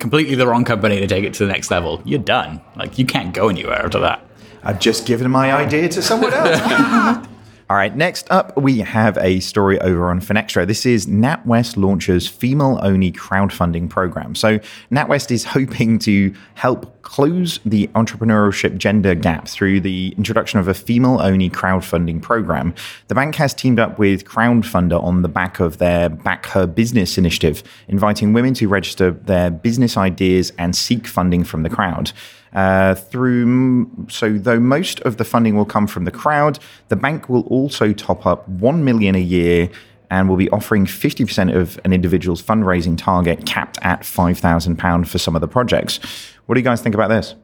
[0.00, 2.02] completely the wrong company to take it to the next level.
[2.04, 2.60] You're done.
[2.74, 4.26] Like you can't go anywhere after that.
[4.64, 7.28] I've just given my idea to someone else.
[7.70, 10.66] All right, next up, we have a story over on Finextra.
[10.66, 14.34] This is NatWest launches female only crowdfunding program.
[14.34, 14.58] So,
[14.92, 20.74] NatWest is hoping to help close the entrepreneurship gender gap through the introduction of a
[20.74, 22.74] female only crowdfunding program.
[23.08, 27.16] The bank has teamed up with Crowdfunder on the back of their Back Her Business
[27.16, 32.12] initiative, inviting women to register their business ideas and seek funding from the crowd.
[32.54, 37.28] Uh, through so though most of the funding will come from the crowd, the bank
[37.28, 39.68] will also top up one million a year
[40.10, 45.34] and will be offering 50% of an individual's fundraising target capped at £5,000 for some
[45.34, 45.98] of the projects.
[46.46, 47.34] What do you guys think about this?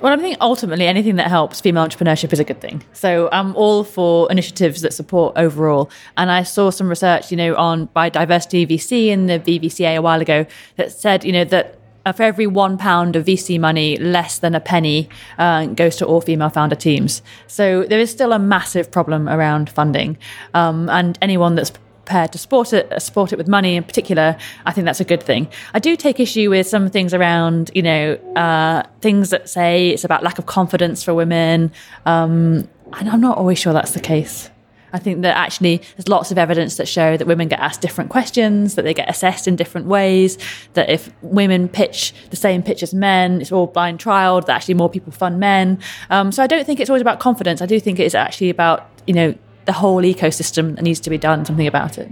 [0.00, 2.82] Well, I think ultimately anything that helps female entrepreneurship is a good thing.
[2.92, 5.90] So I'm all for initiatives that support overall.
[6.18, 10.02] And I saw some research, you know, on by Diversity VC and the BVCA a
[10.02, 10.44] while ago
[10.76, 11.78] that said, you know, that
[12.12, 16.20] for every one pound of VC money, less than a penny uh, goes to all
[16.20, 17.22] female founder teams.
[17.46, 20.18] So there is still a massive problem around funding,
[20.54, 24.72] um, and anyone that's prepared to support it, support it with money in particular, I
[24.72, 25.48] think that's a good thing.
[25.74, 30.04] I do take issue with some things around, you know, uh, things that say it's
[30.04, 31.72] about lack of confidence for women,
[32.06, 34.50] um, and I'm not always sure that's the case.
[34.96, 38.10] I think that actually there's lots of evidence that show that women get asked different
[38.10, 40.38] questions, that they get assessed in different ways,
[40.72, 44.74] that if women pitch the same pitch as men, it's all blind trialed, that actually
[44.74, 45.78] more people fund men.
[46.10, 47.60] Um, so I don't think it's always about confidence.
[47.60, 49.34] I do think it's actually about, you know,
[49.66, 52.08] the whole ecosystem that needs to be done something about it.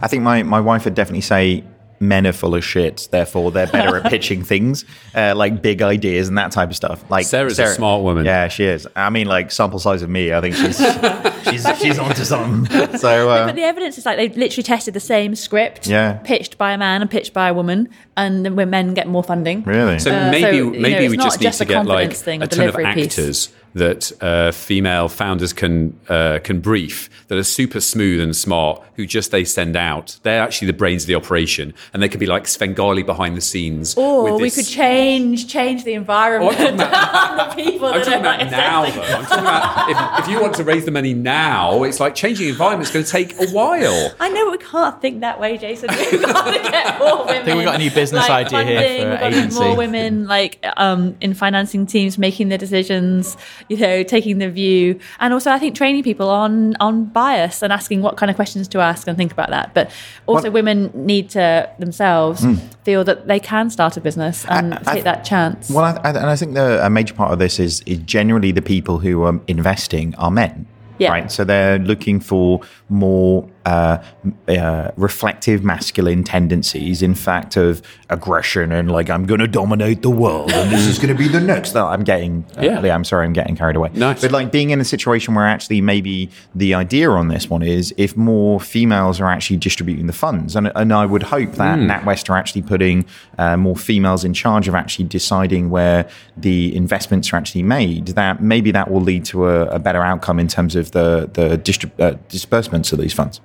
[0.00, 1.64] I think my, my wife would definitely say
[2.00, 4.84] men are full of shit, therefore they're better at pitching things,
[5.14, 7.04] uh, like big ideas and that type of stuff.
[7.10, 8.24] Like Sarah's a smart woman.
[8.24, 8.86] Yeah, she is.
[8.96, 10.76] I mean, like sample size of me, I think she's
[11.50, 12.64] she's she's onto something.
[12.98, 16.14] So uh, But the evidence is like they literally tested the same script, Yeah.
[16.24, 19.22] pitched by a man and pitched by a woman, and then when men get more
[19.24, 19.62] funding.
[19.64, 21.66] really, So Uh, maybe so, you know, maybe it's we just need just to a
[21.66, 23.52] get like confidence thing, a a ton of delivery piece.
[23.74, 28.82] Actors that uh, female founders can uh, can brief that are super smooth and smart,
[28.94, 30.18] who just they send out.
[30.22, 33.40] They're actually the brains of the operation, and they could be like Svengali behind the
[33.40, 33.94] scenes.
[33.96, 36.56] Or with we could change change the environment.
[36.58, 39.02] Oh, I'm talking the people I'm talking about like now, though.
[39.02, 42.46] I'm talking about if, if you want to raise the money now, it's like changing
[42.46, 44.14] the environment is going to take a while.
[44.20, 45.90] I know we can't think that way, Jason.
[45.90, 47.44] We've got to get more women.
[47.44, 49.60] think we got a new business like, idea here for we've got agency.
[49.60, 53.36] More women, like um, in financing teams, making the decisions.
[53.68, 57.72] You know, taking the view, and also I think training people on on bias and
[57.72, 59.74] asking what kind of questions to ask and think about that.
[59.74, 59.90] But
[60.26, 62.54] also, What- women need to themselves hmm.
[62.84, 65.70] feel that they can start a business and I- I- take that chance.
[65.70, 68.52] Well, I, I, and I think the, a major part of this is, is generally
[68.52, 70.66] the people who are investing are men.
[70.98, 71.10] Yeah.
[71.10, 71.30] Right.
[71.32, 74.02] So they're looking for more uh,
[74.46, 80.10] uh, reflective masculine tendencies, in fact, of aggression and like, I'm going to dominate the
[80.10, 81.74] world and this is going to be the next.
[81.74, 82.80] No, I'm getting, uh, Yeah.
[82.82, 82.94] yeah.
[82.94, 83.90] I'm sorry, I'm getting carried away.
[83.94, 84.20] Nice.
[84.20, 87.92] But like being in a situation where actually maybe the idea on this one is
[87.96, 92.30] if more females are actually distributing the funds, and, and I would hope that NatWest
[92.30, 93.06] are actually putting
[93.38, 98.42] uh, more females in charge of actually deciding where the investments are actually made, that
[98.42, 101.98] maybe that will lead to a, a better outcome in terms of the the distrib-
[102.00, 103.40] uh, disbursements of these funds.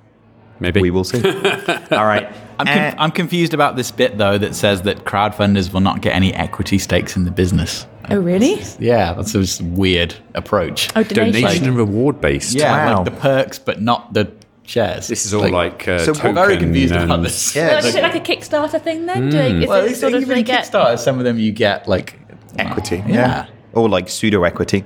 [0.60, 1.22] Maybe We will see.
[1.90, 2.28] All right.
[2.58, 6.02] I'm, Uh, conf- I'm confused about this bit though that says that crowdfunders will not
[6.02, 7.86] get any equity stakes in the business.
[8.10, 8.60] oh, really?
[8.78, 10.90] Yeah, that's a weird approach.
[10.94, 11.42] Oh, donation.
[11.42, 12.54] donation and reward based.
[12.54, 12.96] yeah, Wow.
[12.96, 14.30] like the perks, but not the
[14.64, 15.08] shares.
[15.08, 17.56] This is all like, uh, So I'm very confused and- about this.
[17.56, 19.30] Yeah, Well, it's is it like a Kickstarter thing then?
[19.30, 21.38] Do they, is Well, it it's sort of even they get Kickstarter, some of them
[21.38, 22.18] you get like
[22.58, 22.96] equity.
[23.06, 23.14] Yeah.
[23.14, 23.46] Yeah.
[23.72, 24.84] Or like pseudo equity.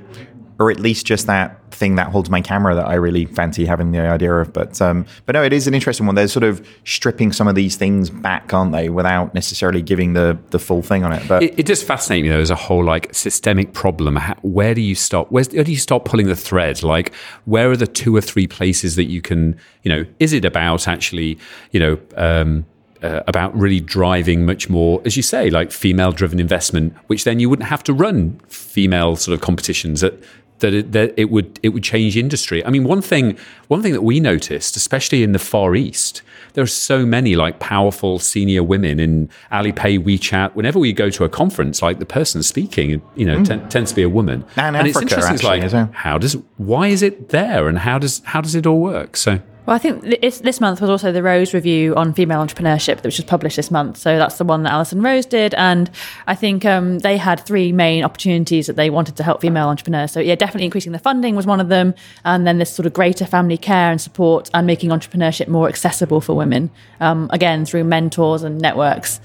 [0.58, 3.90] Or at least just that thing that holds my camera that I really fancy having
[3.90, 4.52] the idea of.
[4.52, 6.14] But um, but no, it is an interesting one.
[6.14, 10.38] They're sort of stripping some of these things back, aren't they, without necessarily giving the
[10.50, 11.26] the full thing on it.
[11.26, 14.14] But It, it does fascinate me though as a whole like systemic problem.
[14.14, 15.26] How, where do you stop?
[15.30, 16.84] Where's, where do you start pulling the thread?
[16.84, 17.12] Like
[17.46, 20.86] where are the two or three places that you can, you know, is it about
[20.86, 21.36] actually,
[21.72, 22.64] you know, um,
[23.02, 27.50] uh, about really driving much more, as you say, like female-driven investment, which then you
[27.50, 30.14] wouldn't have to run female sort of competitions that
[30.60, 32.64] that it, that it would it would change industry.
[32.64, 33.36] I mean, one thing
[33.68, 36.22] one thing that we noticed, especially in the Far East,
[36.54, 40.54] there are so many like powerful senior women in Alipay, WeChat.
[40.54, 43.46] Whenever we go to a conference, like the person speaking, you know, mm.
[43.46, 44.44] ten, tends to be a woman.
[44.56, 45.34] And it's Africa, interesting.
[45.34, 48.66] it's actually, like, how does why is it there, and how does how does it
[48.66, 49.16] all work?
[49.16, 53.16] So Well, I think this, month was also the Rose Review on female entrepreneurship, which
[53.16, 53.96] was published this month.
[53.96, 55.54] So that's the one that Alison Rose did.
[55.54, 55.90] And
[56.26, 60.12] I think um, they had three main opportunities that they wanted to help female entrepreneurs.
[60.12, 61.94] So, yeah, definitely increasing the funding was one of them.
[62.26, 66.20] And then this sort of greater family care and support and making entrepreneurship more accessible
[66.20, 69.18] for women, um, again, through mentors and networks.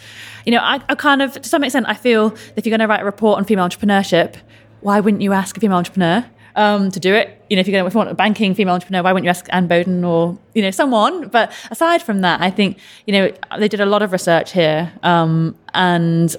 [0.46, 2.88] You know, I, I kind of, to some extent, I feel if you're going to
[2.88, 4.38] write a report on female entrepreneurship,
[4.80, 6.26] why wouldn't you ask a female entrepreneur?
[6.60, 7.42] Um, to do it.
[7.50, 9.48] You know, if you're going to, want a banking female entrepreneur, why wouldn't you ask
[9.52, 11.30] Anne Boden or you know someone?
[11.30, 14.92] But aside from that, I think you know they did a lot of research here,
[15.02, 16.36] um, and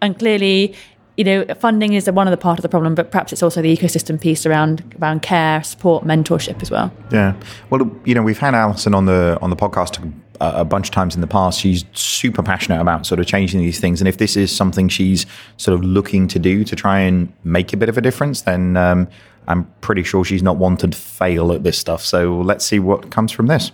[0.00, 0.76] and clearly.
[1.16, 3.60] You know, funding is one of the part of the problem, but perhaps it's also
[3.60, 6.90] the ecosystem piece around around care, support, mentorship as well.
[7.12, 7.34] Yeah.
[7.68, 10.00] Well, you know, we've had Alison on the on the podcast
[10.40, 11.60] a bunch of times in the past.
[11.60, 15.26] She's super passionate about sort of changing these things, and if this is something she's
[15.58, 18.76] sort of looking to do to try and make a bit of a difference, then
[18.78, 19.06] um,
[19.50, 22.04] I'm pretty sure she's not one to fail at this stuff.
[22.04, 23.72] So let's see what comes from this.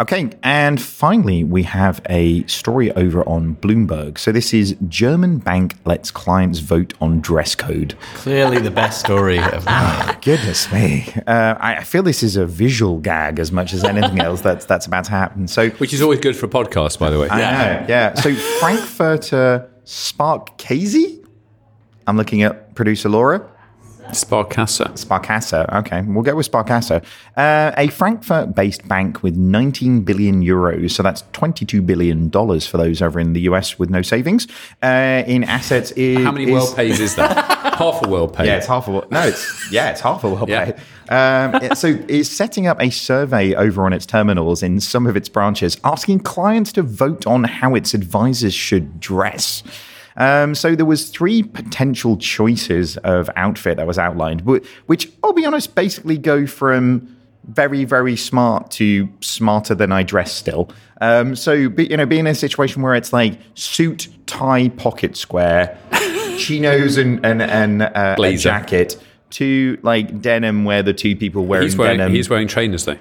[0.00, 4.18] Okay, and finally, we have a story over on Bloomberg.
[4.18, 7.94] So this is German bank lets clients vote on dress code.
[8.14, 12.46] Clearly, the best story of the oh, Goodness me, uh, I feel this is a
[12.46, 15.46] visual gag as much as anything else that's that's about to happen.
[15.46, 17.28] So, which is always good for a podcast, by the way.
[17.28, 18.14] I yeah, know, yeah.
[18.14, 21.24] So Frankfurter Sparkasse.
[22.08, 23.48] I'm looking at producer Laura.
[24.12, 24.84] Sparkasse.
[24.96, 25.72] Sparkasse.
[25.80, 27.04] Okay, we'll go with Sparkasse.
[27.36, 33.02] Uh, a Frankfurt-based bank with 19 billion euros, so that's 22 billion dollars for those
[33.02, 34.46] over in the US with no savings
[34.82, 35.90] uh, in assets.
[35.92, 37.36] Is, How many is, Worldpays is that?
[37.74, 38.46] half a Worldpay.
[38.46, 39.10] Yeah, it's half a world.
[39.10, 40.72] No, it's yeah, it's half a world yeah.
[40.72, 40.80] pay.
[41.08, 45.28] Um, so it's setting up a survey over on its terminals in some of its
[45.28, 49.62] branches, asking clients to vote on how its advisors should dress.
[50.16, 55.46] Um, so there was three potential choices of outfit that was outlined, which I'll be
[55.46, 60.70] honest, basically go from very very smart to smarter than I dress still.
[61.00, 65.76] Um, so you know, being in a situation where it's like suit, tie, pocket square,
[66.38, 69.02] chinos, and and, and uh, a jacket
[69.32, 72.14] to like denim where the two people wearing he's wearing, denim.
[72.14, 72.98] He's wearing trainers though.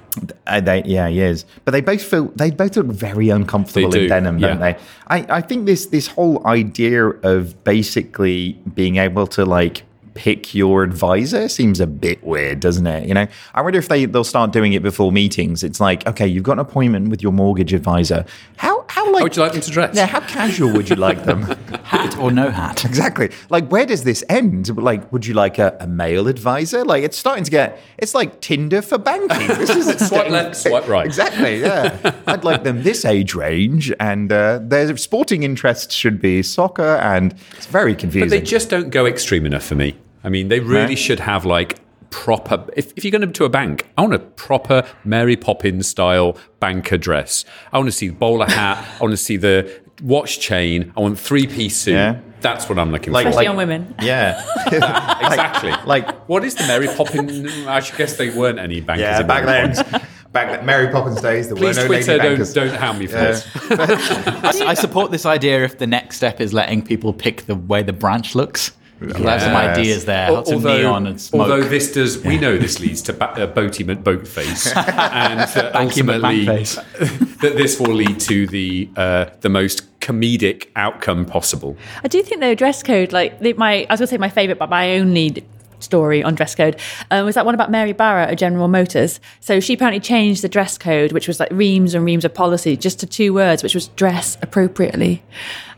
[0.47, 1.45] Uh, they, yeah, he is.
[1.65, 4.47] But they both feel they both look very uncomfortable in denim, yeah.
[4.47, 4.77] don't they?
[5.07, 9.83] I, I think this this whole idea of basically being able to like
[10.13, 13.07] pick your advisor seems a bit weird, doesn't it?
[13.07, 15.63] You know, I wonder if they they'll start doing it before meetings.
[15.63, 18.25] It's like, okay, you've got an appointment with your mortgage advisor.
[18.57, 19.95] How how like how would you like them to dress?
[19.95, 21.41] Yeah, how casual would you like them?
[21.83, 22.85] hat or no hat?
[22.91, 23.31] Exactly.
[23.49, 24.75] Like, where does this end?
[24.77, 26.83] Like, would you like a, a male advisor?
[26.83, 27.79] Like, it's starting to get.
[27.97, 29.47] It's like Tinder for banking.
[29.61, 31.05] This is swipe left, swipe right.
[31.05, 31.61] Exactly.
[31.61, 32.15] Yeah.
[32.27, 37.33] I'd like them this age range, and uh, their sporting interests should be soccer, and
[37.55, 38.29] it's very confusing.
[38.29, 39.95] But they just don't go extreme enough for me.
[40.23, 40.97] I mean, they really right.
[40.97, 42.65] should have like proper.
[42.75, 46.91] If, if you're going to a bank, I want a proper Mary Poppins style bank
[46.91, 47.43] address.
[47.71, 48.87] I want to see the bowler hat.
[48.99, 50.93] I want to see the watch chain.
[50.95, 51.93] I want three piece suit.
[51.93, 52.19] Yeah.
[52.41, 53.29] That's what I'm looking like, for.
[53.29, 53.95] Especially like, on women.
[54.01, 54.43] Yeah.
[54.67, 55.73] exactly.
[55.85, 57.67] Like, what is the Mary Poppins?
[57.67, 59.03] I should guess they weren't any bankers.
[59.03, 60.01] Yeah, back then.
[60.31, 63.17] Back Mary Poppins days, there Please were no Twitter, lady don't, don't hound me for
[63.17, 63.31] yeah.
[63.31, 63.47] this.
[64.61, 67.83] I, I support this idea if the next step is letting people pick the way
[67.83, 68.71] the branch looks.
[69.01, 69.17] Yes.
[69.17, 70.29] have some ideas there.
[70.29, 71.41] Although, some neon and smoke.
[71.41, 74.75] Although this does, we know this leads to ba- uh, Boaty McBoatface,
[75.11, 81.77] and uh, ultimately that this will lead to the uh, the most comedic outcome possible.
[82.03, 84.59] I do think though dress code, like my, I was going to say my favourite,
[84.59, 85.43] but my only
[85.79, 86.79] story on dress code
[87.09, 89.19] um, was that one about Mary Barra at General Motors.
[89.39, 92.77] So she apparently changed the dress code, which was like reams and reams of policy,
[92.77, 95.23] just to two words, which was dress appropriately.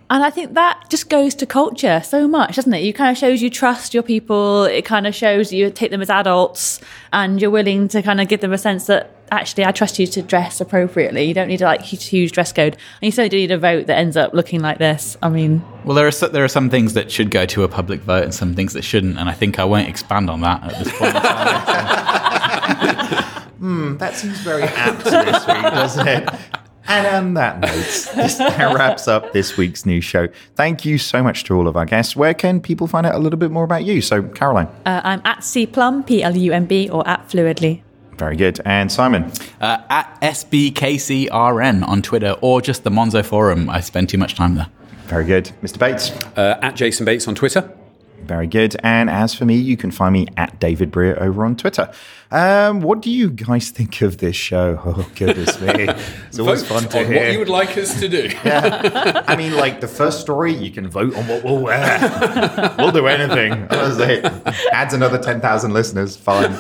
[0.10, 2.84] And I think that just goes to culture so much, doesn't it?
[2.84, 4.66] You kind of shows you trust your people.
[4.66, 6.80] It kind of shows you take them as adults
[7.12, 10.06] and you're willing to kind of give them a sense that actually I trust you
[10.08, 11.24] to dress appropriately.
[11.24, 12.74] You don't need a like huge dress code.
[12.74, 15.18] And you certainly do need a vote that ends up looking like this.
[15.24, 18.02] I mean, well, there are there are some things that should go to a public
[18.02, 20.84] vote and some things that shouldn't, and I think I won't expand on that at
[20.84, 21.16] this point.
[23.64, 26.30] Hmm, that seems very apt this week, doesn't it?
[26.88, 30.28] And on that note, this wraps up this week's news show.
[30.56, 32.16] Thank you so much to all of our guests.
[32.16, 34.02] Where can people find out a little bit more about you?
[34.02, 34.68] So, Caroline.
[34.86, 37.82] Uh, I'm at cplumb, P L U M B, or at fluidly.
[38.18, 38.60] Very good.
[38.66, 39.32] And Simon?
[39.60, 43.70] Uh, at SBKCRN on Twitter or just the Monzo Forum.
[43.70, 44.68] I spend too much time there.
[45.06, 45.52] Very good.
[45.62, 45.80] Mr.
[45.80, 46.12] Bates?
[46.38, 47.72] Uh, at Jason Bates on Twitter.
[48.26, 48.76] Very good.
[48.84, 51.92] And as for me, you can find me at David Brear over on Twitter.
[52.32, 54.80] Um, what do you guys think of this show?
[54.86, 55.88] Oh, goodness me.
[56.28, 57.20] It's always vote fun to hear.
[57.20, 58.30] what you would like us to do.
[58.46, 59.24] yeah.
[59.28, 62.76] I mean, like the first story, you can vote on what we'll wear.
[62.78, 63.68] we'll do anything.
[63.70, 64.24] Honestly,
[64.72, 66.16] adds another 10,000 listeners.
[66.16, 66.54] Fine.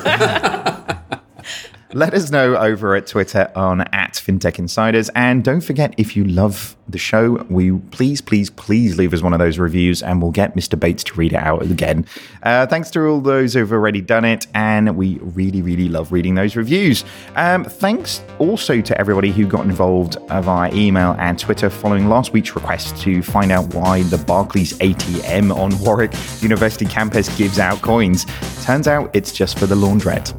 [1.94, 5.10] Let us know over at Twitter on at FinTech Insiders.
[5.16, 9.34] And don't forget, if you love the show, we please, please, please leave us one
[9.34, 10.80] of those reviews and we'll get Mr.
[10.80, 12.06] Bates to read it out again.
[12.42, 14.48] Uh, thanks to all those who've already done it.
[14.54, 17.06] And we really, really love reading those reviews.
[17.36, 22.56] Um, thanks also to everybody who got involved via email and Twitter following last week's
[22.56, 28.26] request to find out why the Barclays ATM on Warwick University campus gives out coins.
[28.64, 30.32] Turns out it's just for the laundrette.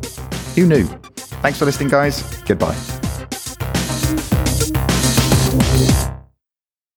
[0.57, 0.89] Who knew?
[1.45, 2.23] Thanks for listening, guys.
[2.45, 2.75] Goodbye.